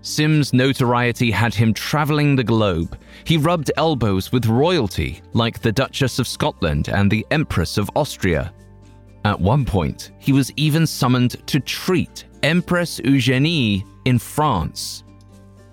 Sims' 0.00 0.52
notoriety 0.52 1.30
had 1.30 1.54
him 1.54 1.72
traveling 1.72 2.34
the 2.34 2.42
globe. 2.42 2.98
He 3.24 3.36
rubbed 3.36 3.70
elbows 3.76 4.32
with 4.32 4.46
royalty 4.46 5.22
like 5.32 5.60
the 5.60 5.70
Duchess 5.70 6.18
of 6.18 6.26
Scotland 6.26 6.88
and 6.88 7.08
the 7.08 7.24
Empress 7.30 7.78
of 7.78 7.88
Austria. 7.94 8.52
At 9.24 9.40
one 9.40 9.64
point, 9.64 10.10
he 10.18 10.32
was 10.32 10.52
even 10.56 10.88
summoned 10.88 11.46
to 11.46 11.60
treat 11.60 12.24
Empress 12.42 13.00
Eugenie 13.04 13.86
in 14.04 14.18
France 14.18 15.04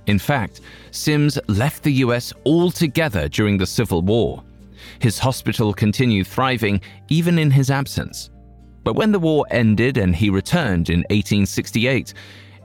In 0.09 0.17
fact, 0.17 0.61
Sims 0.91 1.39
left 1.47 1.83
the 1.83 1.93
US 2.05 2.33
altogether 2.45 3.27
during 3.29 3.57
the 3.57 3.67
Civil 3.67 4.01
War. 4.01 4.43
His 4.99 5.19
hospital 5.19 5.73
continued 5.73 6.27
thriving 6.27 6.81
even 7.09 7.37
in 7.37 7.51
his 7.51 7.69
absence. 7.69 8.29
But 8.83 8.95
when 8.95 9.11
the 9.11 9.19
war 9.19 9.45
ended 9.51 9.97
and 9.97 10.15
he 10.15 10.29
returned 10.29 10.89
in 10.89 10.99
1868, 11.09 12.13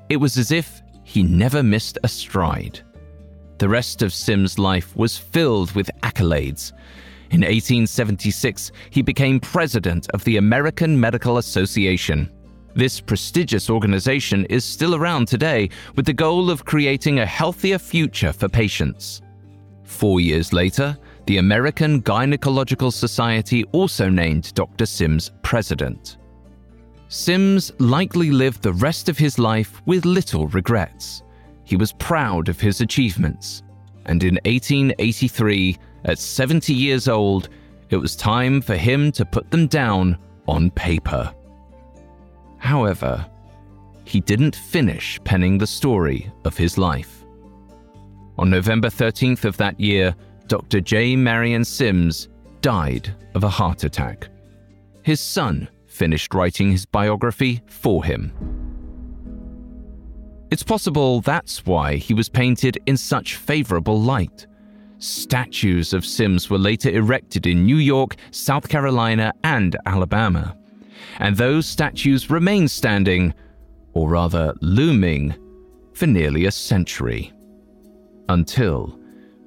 it 0.08 0.16
was 0.16 0.38
as 0.38 0.52
if 0.52 0.82
he 1.04 1.22
never 1.22 1.62
missed 1.62 1.98
a 2.02 2.08
stride. 2.08 2.80
The 3.58 3.68
rest 3.68 4.02
of 4.02 4.12
Sims' 4.12 4.58
life 4.58 4.96
was 4.96 5.16
filled 5.16 5.72
with 5.72 5.90
accolades. 6.02 6.72
In 7.30 7.40
1876, 7.40 8.72
he 8.90 9.02
became 9.02 9.40
president 9.40 10.08
of 10.12 10.24
the 10.24 10.36
American 10.36 10.98
Medical 10.98 11.38
Association. 11.38 12.30
This 12.74 13.00
prestigious 13.00 13.70
organization 13.70 14.46
is 14.46 14.64
still 14.64 14.96
around 14.96 15.28
today 15.28 15.70
with 15.94 16.06
the 16.06 16.12
goal 16.12 16.50
of 16.50 16.64
creating 16.64 17.20
a 17.20 17.26
healthier 17.26 17.78
future 17.78 18.32
for 18.32 18.48
patients. 18.48 19.22
Four 19.84 20.20
years 20.20 20.52
later, 20.52 20.98
the 21.26 21.38
American 21.38 22.02
Gynecological 22.02 22.92
Society 22.92 23.64
also 23.70 24.08
named 24.08 24.52
Dr. 24.54 24.86
Sims 24.86 25.30
president. 25.42 26.16
Sims 27.06 27.70
likely 27.78 28.32
lived 28.32 28.62
the 28.62 28.72
rest 28.72 29.08
of 29.08 29.18
his 29.18 29.38
life 29.38 29.80
with 29.86 30.04
little 30.04 30.48
regrets. 30.48 31.22
He 31.62 31.76
was 31.76 31.92
proud 31.92 32.48
of 32.48 32.58
his 32.58 32.80
achievements, 32.80 33.62
and 34.06 34.24
in 34.24 34.34
1883, 34.46 35.78
at 36.06 36.18
70 36.18 36.74
years 36.74 37.06
old, 37.06 37.50
it 37.90 37.96
was 37.96 38.16
time 38.16 38.60
for 38.60 38.74
him 38.74 39.12
to 39.12 39.24
put 39.24 39.48
them 39.52 39.68
down 39.68 40.18
on 40.48 40.70
paper. 40.72 41.32
However, 42.64 43.26
he 44.06 44.20
didn't 44.20 44.56
finish 44.56 45.20
penning 45.22 45.58
the 45.58 45.66
story 45.66 46.32
of 46.46 46.56
his 46.56 46.78
life. 46.78 47.26
On 48.38 48.48
November 48.48 48.88
13th 48.88 49.44
of 49.44 49.58
that 49.58 49.78
year, 49.78 50.14
Dr. 50.46 50.80
J. 50.80 51.14
Marion 51.14 51.62
Sims 51.62 52.28
died 52.62 53.14
of 53.34 53.44
a 53.44 53.50
heart 53.50 53.84
attack. 53.84 54.28
His 55.02 55.20
son 55.20 55.68
finished 55.86 56.32
writing 56.32 56.70
his 56.70 56.86
biography 56.86 57.60
for 57.66 58.02
him. 58.02 58.32
It's 60.50 60.62
possible 60.62 61.20
that's 61.20 61.66
why 61.66 61.96
he 61.96 62.14
was 62.14 62.30
painted 62.30 62.78
in 62.86 62.96
such 62.96 63.36
favorable 63.36 64.00
light. 64.00 64.46
Statues 65.00 65.92
of 65.92 66.06
Sims 66.06 66.48
were 66.48 66.56
later 66.56 66.88
erected 66.88 67.46
in 67.46 67.66
New 67.66 67.76
York, 67.76 68.16
South 68.30 68.70
Carolina, 68.70 69.34
and 69.42 69.76
Alabama. 69.84 70.56
And 71.18 71.36
those 71.36 71.66
statues 71.66 72.30
remain 72.30 72.68
standing, 72.68 73.34
or 73.92 74.08
rather 74.08 74.54
looming, 74.60 75.34
for 75.92 76.06
nearly 76.06 76.46
a 76.46 76.50
century. 76.50 77.32
Until 78.28 78.98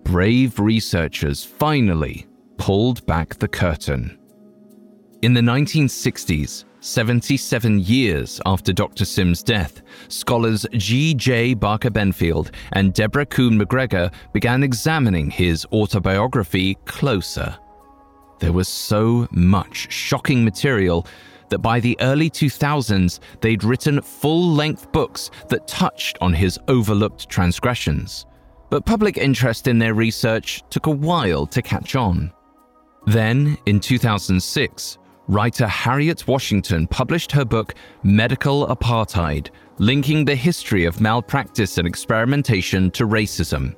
brave 0.04 0.60
researchers 0.60 1.44
finally 1.44 2.28
pulled 2.58 3.06
back 3.06 3.36
the 3.36 3.48
curtain. 3.48 4.18
In 5.22 5.34
the 5.34 5.42
1960s, 5.42 6.66
77 6.80 7.80
years 7.80 8.40
after 8.46 8.72
Dr. 8.72 9.04
Sims' 9.04 9.44
death, 9.44 9.82
scholars 10.10 10.66
G.J. 10.74 11.56
Barker 11.56 11.90
Benfield 11.90 12.54
and 12.74 12.94
Deborah 12.94 13.26
Kuhn 13.26 13.60
McGregor 13.60 14.14
began 14.32 14.64
examining 14.64 15.30
his 15.30 15.66
autobiography 15.74 16.76
closer. 16.86 17.58
There 18.40 18.54
was 18.54 18.68
so 18.68 19.28
much 19.32 19.92
shocking 19.92 20.46
material 20.46 21.08
that 21.50 21.60
by 21.60 21.80
the 21.80 21.98
early 22.02 22.30
2000s, 22.30 23.20
they'd 23.42 23.64
written 23.64 24.02
full 24.02 24.50
length 24.50 24.92
books 24.92 25.32
that 25.50 25.68
touched 25.68 26.18
on 26.22 26.34
his 26.34 26.60
overlooked 26.68 27.30
transgressions 27.30 28.26
but 28.70 28.86
public 28.86 29.18
interest 29.18 29.68
in 29.68 29.80
their 29.80 29.94
research 29.94 30.64
took 30.70 30.88
a 30.88 30.92
while 30.92 31.46
to 31.48 31.62
catch 31.62 31.96
on. 31.96 32.32
Then, 33.06 33.58
in 33.66 33.80
2006, 33.80 34.98
writer 35.28 35.68
Harriet 35.68 36.28
Washington 36.28 36.88
published 36.88 37.32
her 37.32 37.46
book 37.46 37.76
Medical 38.04 38.68
Apartheid, 38.68 39.50
linking 39.78 40.26
the 40.26 40.36
history 40.36 40.86
of 40.86 41.00
malpractice 41.00 41.78
and 41.78 41.88
experimentation 41.88 42.92
to 42.92 43.08
racism. 43.08 43.76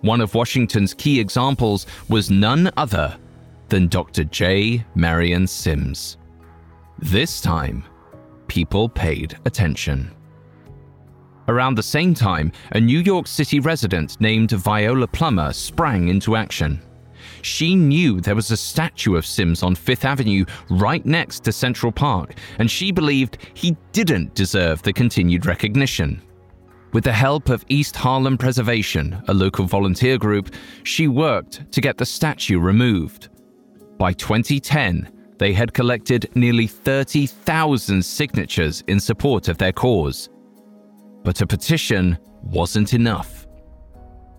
One 0.00 0.20
of 0.20 0.34
Washington's 0.34 0.94
key 0.94 1.20
examples 1.20 1.86
was 2.08 2.30
none 2.30 2.70
other 2.76 3.16
than 3.68 3.88
Dr. 3.88 4.24
J. 4.24 4.84
Marion 4.94 5.46
Sims. 5.46 6.18
This 6.98 7.40
time, 7.40 7.84
people 8.46 8.88
paid 8.88 9.36
attention. 9.44 10.14
Around 11.48 11.74
the 11.74 11.82
same 11.82 12.14
time, 12.14 12.52
a 12.72 12.80
New 12.80 13.00
York 13.00 13.26
City 13.26 13.60
resident 13.60 14.18
named 14.20 14.52
Viola 14.52 15.06
Plummer 15.06 15.52
sprang 15.52 16.08
into 16.08 16.36
action. 16.36 16.80
She 17.42 17.74
knew 17.74 18.20
there 18.20 18.34
was 18.34 18.50
a 18.50 18.56
statue 18.56 19.16
of 19.16 19.26
Sims 19.26 19.62
on 19.62 19.74
Fifth 19.74 20.04
Avenue 20.04 20.44
right 20.70 21.04
next 21.04 21.40
to 21.44 21.52
Central 21.52 21.92
Park, 21.92 22.34
and 22.58 22.70
she 22.70 22.92
believed 22.92 23.38
he 23.54 23.76
didn't 23.92 24.34
deserve 24.34 24.80
the 24.82 24.92
continued 24.92 25.46
recognition. 25.46 26.22
With 26.92 27.04
the 27.04 27.12
help 27.12 27.48
of 27.48 27.64
East 27.68 27.96
Harlem 27.96 28.38
Preservation, 28.38 29.20
a 29.26 29.34
local 29.34 29.66
volunteer 29.66 30.16
group, 30.16 30.54
she 30.84 31.08
worked 31.08 31.70
to 31.72 31.80
get 31.80 31.98
the 31.98 32.06
statue 32.06 32.60
removed. 32.60 33.30
By 33.98 34.12
2010, 34.12 35.10
they 35.38 35.52
had 35.52 35.74
collected 35.74 36.30
nearly 36.34 36.66
30,000 36.66 38.04
signatures 38.04 38.82
in 38.86 39.00
support 39.00 39.48
of 39.48 39.58
their 39.58 39.72
cause. 39.72 40.28
But 41.22 41.40
a 41.40 41.46
petition 41.46 42.18
wasn't 42.42 42.94
enough. 42.94 43.46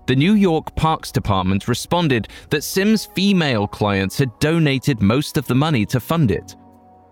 The 0.07 0.15
New 0.15 0.33
York 0.33 0.75
Parks 0.75 1.11
Department 1.11 1.67
responded 1.67 2.27
that 2.51 2.63
Sims' 2.63 3.07
female 3.07 3.67
clients 3.67 4.19
had 4.19 4.37
donated 4.39 5.01
most 5.01 5.35
of 5.35 5.47
the 5.47 5.55
money 5.55 5.85
to 5.87 5.99
fund 5.99 6.29
it. 6.29 6.55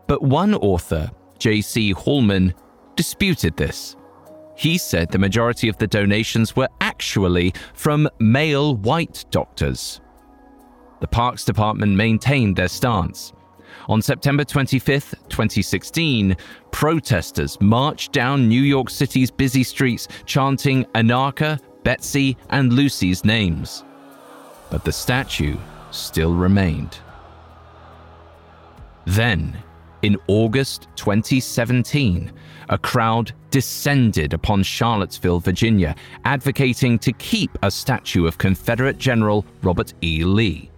But 0.08 0.22
one 0.22 0.54
author, 0.54 1.10
J.C. 1.40 1.92
Hallman, 1.92 2.54
disputed 2.96 3.58
this. 3.58 3.96
He 4.56 4.78
said 4.78 5.10
the 5.10 5.18
majority 5.18 5.68
of 5.70 5.78
the 5.78 5.88
donations 5.88 6.56
were 6.56 6.70
actually 6.82 7.54
from 7.74 8.08
male 8.20 8.76
white 8.76 9.26
doctors. 9.32 10.00
The 11.02 11.08
Parks 11.08 11.44
Department 11.44 11.96
maintained 11.96 12.56
their 12.56 12.68
stance. 12.68 13.34
On 13.90 14.02
September 14.02 14.46
25, 14.46 15.12
2016, 15.30 16.38
protesters 16.72 17.60
marched 17.60 18.14
down 18.14 18.48
New 18.48 18.62
York 18.62 18.90
City's 18.90 19.30
busy 19.30 19.64
streets 19.64 20.08
chanting 20.26 20.86
Anarcha, 20.96 21.60
Betsy, 21.84 22.38
and 22.50 22.72
Lucy's 22.72 23.26
names. 23.26 23.84
But 24.70 24.86
the 24.86 24.92
statue 24.92 25.58
still 25.92 26.34
remained. 26.34 26.98
Then, 29.06 29.58
in 30.02 30.18
August 30.28 30.88
2017, 30.96 32.32
a 32.70 32.78
crowd 32.78 33.34
descended 33.52 34.34
upon 34.34 34.64
Charlottesville, 34.64 35.40
Virginia, 35.40 35.96
advocating 36.24 36.98
to 37.00 37.12
keep 37.14 37.58
a 37.64 37.70
statue 37.70 38.26
of 38.26 38.38
Confederate 38.38 38.98
General 38.98 39.46
Robert 39.62 39.94
E. 40.02 40.24
Lee. 40.24 40.70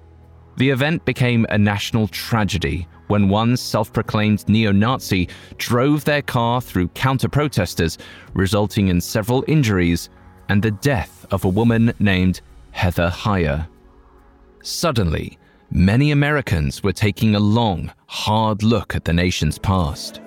The 0.57 0.69
event 0.69 1.05
became 1.05 1.45
a 1.49 1.57
national 1.57 2.07
tragedy 2.07 2.87
when 3.07 3.29
one 3.29 3.57
self 3.57 3.91
proclaimed 3.93 4.47
neo 4.47 4.71
Nazi 4.71 5.29
drove 5.57 6.05
their 6.05 6.21
car 6.21 6.61
through 6.61 6.87
counter 6.89 7.29
protesters, 7.29 7.97
resulting 8.33 8.87
in 8.87 9.01
several 9.01 9.43
injuries 9.47 10.09
and 10.49 10.61
the 10.61 10.71
death 10.71 11.25
of 11.31 11.45
a 11.45 11.49
woman 11.49 11.93
named 11.99 12.41
Heather 12.71 13.09
Heyer. 13.09 13.67
Suddenly, 14.61 15.37
many 15.71 16.11
Americans 16.11 16.83
were 16.83 16.93
taking 16.93 17.35
a 17.35 17.39
long, 17.39 17.91
hard 18.07 18.63
look 18.63 18.95
at 18.95 19.05
the 19.05 19.13
nation's 19.13 19.57
past. 19.57 20.21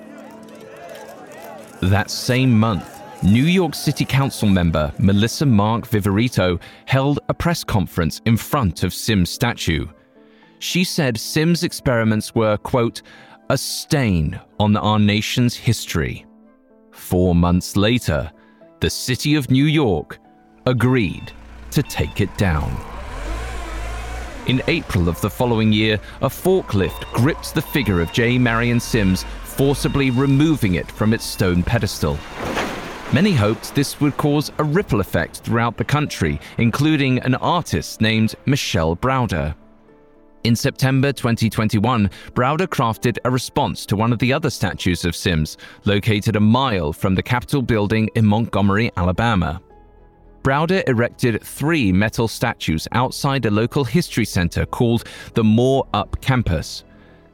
That 1.81 2.11
same 2.11 2.59
month, 2.59 2.99
New 3.23 3.45
York 3.45 3.75
City 3.75 4.05
Council 4.05 4.49
member 4.49 4.93
Melissa 4.99 5.47
Mark 5.47 5.89
Viverito 5.89 6.61
held 6.87 7.21
a 7.29 7.35
press 7.35 7.65
conference 7.65 8.21
in 8.27 8.37
front 8.37 8.83
of 8.83 8.95
Sim's 8.95 9.31
statue 9.31 9.87
she 10.59 10.85
said 10.85 11.19
Sims' 11.19 11.63
experiments 11.63 12.35
were, 12.35 12.57
quote, 12.57 13.03
a 13.51 13.57
stain 13.57 14.39
on 14.61 14.77
our 14.77 14.99
nation's 14.99 15.55
history. 15.55 16.27
Four 16.93 17.35
months 17.35 17.77
later, 17.77 18.31
the 18.81 18.91
city 18.91 19.35
of 19.35 19.51
New 19.51 19.65
York 19.65 20.19
agreed 20.67 21.33
to 21.71 21.83
take 21.83 22.21
it 22.21 22.37
down. 22.37 22.77
In 24.47 24.63
April 24.67 25.09
of 25.09 25.21
the 25.21 25.31
following 25.31 25.73
year, 25.73 26.01
a 26.23 26.29
forklift 26.29 27.05
gripped 27.13 27.55
the 27.55 27.63
figure 27.63 28.01
of 28.01 28.13
J. 28.13 28.39
Marion 28.39 28.81
Sims, 28.81 29.25
forcibly 29.45 30.11
removing 30.11 30.75
it 30.75 30.91
from 30.91 31.13
its 31.13 31.25
stone 31.25 31.63
pedestal. 31.63 32.19
Many 33.13 33.33
hoped 33.33 33.75
this 33.75 34.01
would 34.01 34.17
cause 34.17 34.53
a 34.59 34.65
ripple 34.65 35.01
effect 35.01 35.39
throughout 35.39 35.77
the 35.77 35.85
country, 35.85 36.41
including 36.59 37.19
an 37.21 37.35
artist 37.37 38.01
named 38.01 38.35
Michelle 38.47 38.97
Browder. 38.97 39.55
In 40.45 40.55
September 40.55 41.13
2021, 41.13 42.09
Browder 42.33 42.69
crafted 42.69 43.19
a 43.25 43.31
response 43.31 43.85
to 43.87 43.97
one 43.97 44.13
of 44.13 44.19
the 44.21 44.33
other 44.33 44.51
statues 44.51 45.05
of 45.05 45.17
Sims, 45.17 45.59
located 45.85 46.37
a 46.37 46.41
mile 46.41 46.93
from 46.93 47.15
the 47.15 47.23
Capitol 47.23 47.61
building 47.61 48.09
in 48.15 48.25
Montgomery, 48.25 48.93
Alabama. 48.97 49.61
Browder 50.43 50.89
erected 50.89 51.43
three 51.43 51.93
metal 51.93 52.29
statues 52.29 52.87
outside 52.93 53.45
a 53.47 53.51
local 53.51 53.85
history 53.85 54.25
center 54.25 54.65
called 54.65 55.05
the 55.35 55.45
More 55.45 55.87
Up 55.93 56.21
Campus. 56.21 56.85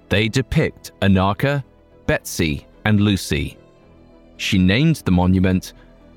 They 0.09 0.28
depict 0.28 0.92
Anarcha, 1.02 1.62
Betsy, 2.07 2.66
and 2.86 3.00
Lucy. 3.00 3.59
She 4.38 4.59
named 4.59 4.96
the 5.05 5.12
monument 5.12 5.74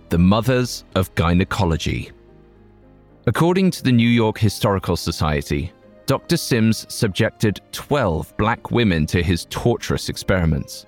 the 0.10 0.18
Mothers 0.18 0.86
of 0.96 1.14
Gynecology. 1.16 2.12
According 3.26 3.72
to 3.72 3.84
the 3.84 3.92
New 3.92 4.08
York 4.08 4.38
Historical 4.38 4.96
Society, 4.96 5.74
Dr. 6.08 6.38
Sims 6.38 6.86
subjected 6.88 7.60
12 7.74 8.38
black 8.38 8.72
women 8.72 9.06
to 9.08 9.22
his 9.22 9.46
torturous 9.50 10.08
experiments. 10.08 10.86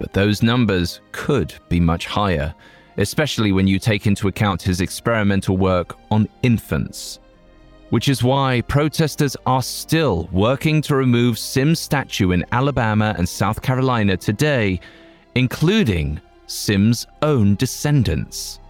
But 0.00 0.14
those 0.14 0.42
numbers 0.42 1.02
could 1.12 1.52
be 1.68 1.78
much 1.78 2.06
higher, 2.06 2.54
especially 2.96 3.52
when 3.52 3.66
you 3.66 3.78
take 3.78 4.06
into 4.06 4.26
account 4.26 4.62
his 4.62 4.80
experimental 4.80 5.58
work 5.58 5.98
on 6.10 6.30
infants. 6.42 7.20
Which 7.90 8.08
is 8.08 8.24
why 8.24 8.62
protesters 8.68 9.36
are 9.44 9.62
still 9.62 10.30
working 10.32 10.80
to 10.82 10.96
remove 10.96 11.38
Sims' 11.38 11.80
statue 11.80 12.30
in 12.30 12.42
Alabama 12.50 13.14
and 13.18 13.28
South 13.28 13.60
Carolina 13.60 14.16
today, 14.16 14.80
including 15.34 16.22
Sims' 16.46 17.06
own 17.20 17.54
descendants. 17.56 18.60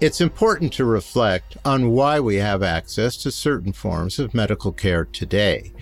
It's 0.00 0.22
important 0.22 0.72
to 0.74 0.86
reflect 0.86 1.58
on 1.62 1.90
why 1.90 2.20
we 2.20 2.36
have 2.36 2.62
access 2.62 3.18
to 3.18 3.30
certain 3.30 3.74
forms 3.74 4.18
of 4.18 4.32
medical 4.32 4.72
care 4.72 5.04
today. 5.04 5.74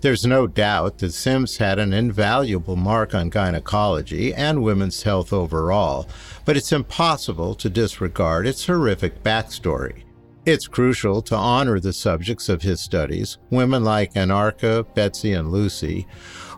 There's 0.00 0.24
no 0.24 0.46
doubt 0.46 0.96
that 0.98 1.12
Sims 1.12 1.58
had 1.58 1.78
an 1.78 1.92
invaluable 1.92 2.76
mark 2.76 3.14
on 3.14 3.28
gynecology 3.28 4.32
and 4.32 4.62
women's 4.62 5.02
health 5.02 5.30
overall, 5.30 6.08
but 6.46 6.56
it's 6.56 6.72
impossible 6.72 7.54
to 7.56 7.68
disregard 7.68 8.46
its 8.46 8.64
horrific 8.64 9.22
backstory. 9.22 10.04
It's 10.46 10.66
crucial 10.66 11.20
to 11.22 11.36
honor 11.36 11.78
the 11.78 11.92
subjects 11.92 12.48
of 12.48 12.62
his 12.62 12.80
studies, 12.80 13.36
women 13.50 13.84
like 13.84 14.14
Anarcha, 14.14 14.86
Betsy, 14.94 15.34
and 15.34 15.52
Lucy, 15.52 16.06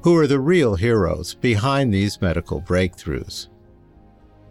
who 0.05 0.17
are 0.17 0.29
the 0.29 0.39
real 0.39 0.77
heroes 0.77 1.35
behind 1.35 1.93
these 1.93 2.21
medical 2.21 2.63
breakthroughs. 2.63 3.49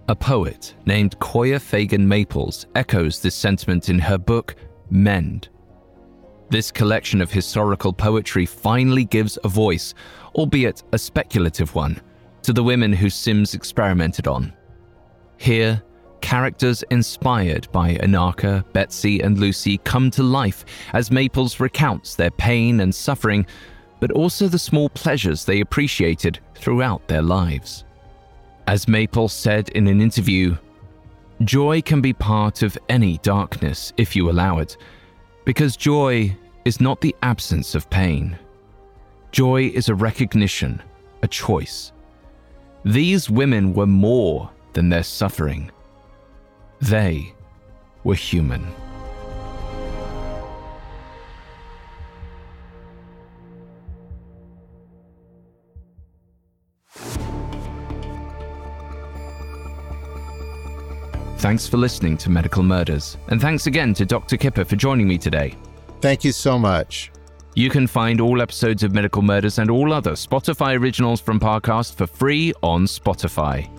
A 0.10 0.16
poet 0.16 0.74
named 0.86 1.20
Kwoya 1.20 1.60
Fagin 1.60 2.08
Maples 2.08 2.66
echoes 2.76 3.22
this 3.22 3.36
sentiment 3.36 3.90
in 3.90 4.00
her 4.00 4.18
book, 4.18 4.56
Mend. 4.90 5.50
This 6.50 6.72
collection 6.72 7.20
of 7.20 7.30
historical 7.30 7.92
poetry 7.92 8.46
finally 8.46 9.04
gives 9.04 9.38
a 9.44 9.50
voice, 9.50 9.94
albeit 10.34 10.82
a 10.94 10.98
speculative 10.98 11.76
one, 11.76 12.00
to 12.44 12.54
the 12.54 12.64
women 12.64 12.94
who 12.94 13.10
Sims 13.10 13.54
experimented 13.54 14.28
on. 14.28 14.54
Here, 15.36 15.84
characters 16.22 16.86
inspired 16.90 17.70
by 17.74 17.96
Anarcha, 17.96 18.64
Betsy, 18.72 19.20
and 19.20 19.38
Lucy 19.38 19.78
come 19.80 20.10
to 20.12 20.24
life 20.24 20.64
as 20.94 21.12
Maples 21.12 21.60
recounts 21.60 22.16
their 22.16 22.32
pain 22.32 22.80
and 22.80 22.96
suffering, 22.96 23.46
but 24.00 24.12
also 24.12 24.48
the 24.48 24.58
small 24.58 24.88
pleasures 24.88 25.44
they 25.44 25.60
appreciated 25.60 26.40
throughout 26.56 27.06
their 27.10 27.22
lives. 27.22 27.84
As 28.68 28.86
Maple 28.86 29.30
said 29.30 29.70
in 29.70 29.88
an 29.88 30.02
interview, 30.02 30.58
joy 31.46 31.82
can 31.82 32.02
be 32.02 32.12
part 32.12 32.64
of 32.64 32.78
any 32.90 33.18
darkness 33.20 33.94
if 33.96 34.14
you 34.14 34.30
allow 34.30 34.60
it, 34.60 34.76
because 35.46 35.78
joy 35.78 36.36
is 36.66 36.82
not 36.82 37.00
the 37.00 37.16
absence 37.24 37.76
of 37.76 37.90
pain. 37.90 38.38
Joy 39.32 39.72
is 39.74 39.88
a 39.88 39.96
recognition, 39.96 40.82
a 41.24 41.30
choice. 41.30 41.94
These 42.84 43.30
women 43.30 43.74
were 43.74 43.88
more 43.88 44.50
than 44.74 44.90
their 44.90 45.04
suffering. 45.04 45.72
They 46.82 47.34
were 48.04 48.16
human. 48.16 48.68
Thanks 61.38 61.68
for 61.68 61.78
listening 61.78 62.18
to 62.18 62.32
Medical 62.32 62.64
Murders, 62.64 63.16
and 63.28 63.40
thanks 63.40 63.68
again 63.68 63.94
to 63.94 64.06
Dr. 64.06 64.38
Kipper 64.38 64.66
for 64.66 64.76
joining 64.76 65.08
me 65.08 65.20
today. 65.20 65.56
Thank 66.02 66.24
you 66.24 66.32
so 66.32 66.58
much. 66.58 67.12
You 67.54 67.70
can 67.70 67.86
find 67.86 68.20
all 68.20 68.42
episodes 68.42 68.82
of 68.82 68.92
Medical 68.92 69.22
Murders 69.22 69.60
and 69.60 69.70
all 69.70 69.94
other 69.94 70.14
Spotify 70.14 70.80
originals 70.80 71.22
from 71.22 71.40
Parcast 71.40 71.94
for 71.94 72.08
free 72.08 72.54
on 72.64 72.86
Spotify. 72.86 73.70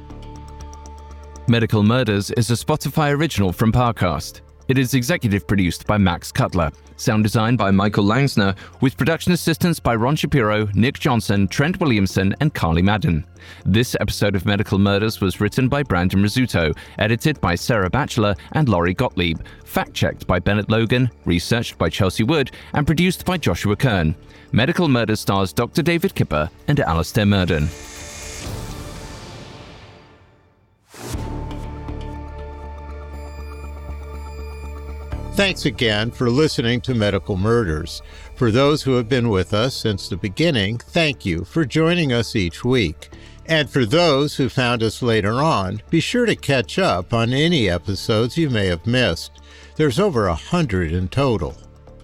Medical 1.48 1.82
Murders 1.82 2.30
is 2.30 2.48
a 2.52 2.54
Spotify 2.54 3.12
original 3.12 3.52
from 3.52 3.72
Parcast. 3.72 4.42
It 4.68 4.78
is 4.78 4.94
executive 4.94 5.44
produced 5.44 5.84
by 5.84 5.98
Max 5.98 6.30
Cutler, 6.30 6.70
sound 7.00 7.22
design 7.22 7.56
by 7.56 7.70
Michael 7.70 8.04
Langsner, 8.04 8.56
with 8.80 8.96
production 8.96 9.32
assistance 9.32 9.80
by 9.80 9.94
Ron 9.94 10.16
Shapiro, 10.16 10.68
Nick 10.74 10.98
Johnson, 10.98 11.48
Trent 11.48 11.80
Williamson, 11.80 12.34
and 12.40 12.52
Carly 12.52 12.82
Madden. 12.82 13.24
This 13.64 13.96
episode 14.00 14.34
of 14.34 14.44
Medical 14.44 14.78
Murders 14.78 15.20
was 15.20 15.40
written 15.40 15.68
by 15.68 15.82
Brandon 15.82 16.22
Rizzuto, 16.22 16.76
edited 16.98 17.40
by 17.40 17.54
Sarah 17.54 17.90
Batchelor 17.90 18.34
and 18.52 18.68
Laurie 18.68 18.94
Gottlieb, 18.94 19.40
fact 19.64 19.94
checked 19.94 20.26
by 20.26 20.38
Bennett 20.38 20.68
Logan, 20.68 21.10
researched 21.24 21.78
by 21.78 21.88
Chelsea 21.88 22.24
Wood, 22.24 22.50
and 22.72 22.86
produced 22.86 23.24
by 23.24 23.38
Joshua 23.38 23.76
Kern. 23.76 24.14
Medical 24.52 24.88
Murders 24.88 25.20
stars 25.20 25.52
Dr. 25.52 25.82
David 25.82 26.14
Kipper 26.14 26.50
and 26.66 26.80
Alastair 26.80 27.26
Murden. 27.26 27.68
Thanks 35.38 35.66
again 35.66 36.10
for 36.10 36.30
listening 36.30 36.80
to 36.80 36.96
Medical 36.96 37.36
Murders. 37.36 38.02
For 38.34 38.50
those 38.50 38.82
who 38.82 38.94
have 38.94 39.08
been 39.08 39.28
with 39.28 39.54
us 39.54 39.76
since 39.76 40.08
the 40.08 40.16
beginning, 40.16 40.78
thank 40.78 41.24
you 41.24 41.44
for 41.44 41.64
joining 41.64 42.12
us 42.12 42.34
each 42.34 42.64
week. 42.64 43.10
And 43.46 43.70
for 43.70 43.86
those 43.86 44.34
who 44.34 44.48
found 44.48 44.82
us 44.82 45.00
later 45.00 45.34
on, 45.34 45.80
be 45.90 46.00
sure 46.00 46.26
to 46.26 46.34
catch 46.34 46.76
up 46.80 47.14
on 47.14 47.32
any 47.32 47.70
episodes 47.70 48.36
you 48.36 48.50
may 48.50 48.66
have 48.66 48.84
missed. 48.84 49.30
There's 49.76 50.00
over 50.00 50.26
a 50.26 50.34
hundred 50.34 50.90
in 50.90 51.06
total. 51.06 51.56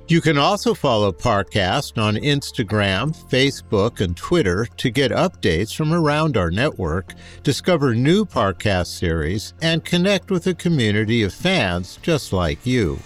You 0.06 0.20
can 0.20 0.38
also 0.38 0.72
follow 0.72 1.10
Parcast 1.10 2.00
on 2.00 2.14
Instagram, 2.14 3.16
Facebook, 3.30 4.00
and 4.00 4.16
Twitter 4.16 4.68
to 4.76 4.90
get 4.90 5.10
updates 5.10 5.74
from 5.74 5.92
around 5.92 6.36
our 6.36 6.52
network, 6.52 7.14
discover 7.42 7.96
new 7.96 8.24
Parcast 8.24 8.96
series, 8.96 9.54
and 9.60 9.84
connect 9.84 10.30
with 10.30 10.46
a 10.46 10.54
community 10.54 11.24
of 11.24 11.34
fans 11.34 11.98
just 12.00 12.32
like 12.32 12.64
you. 12.64 13.00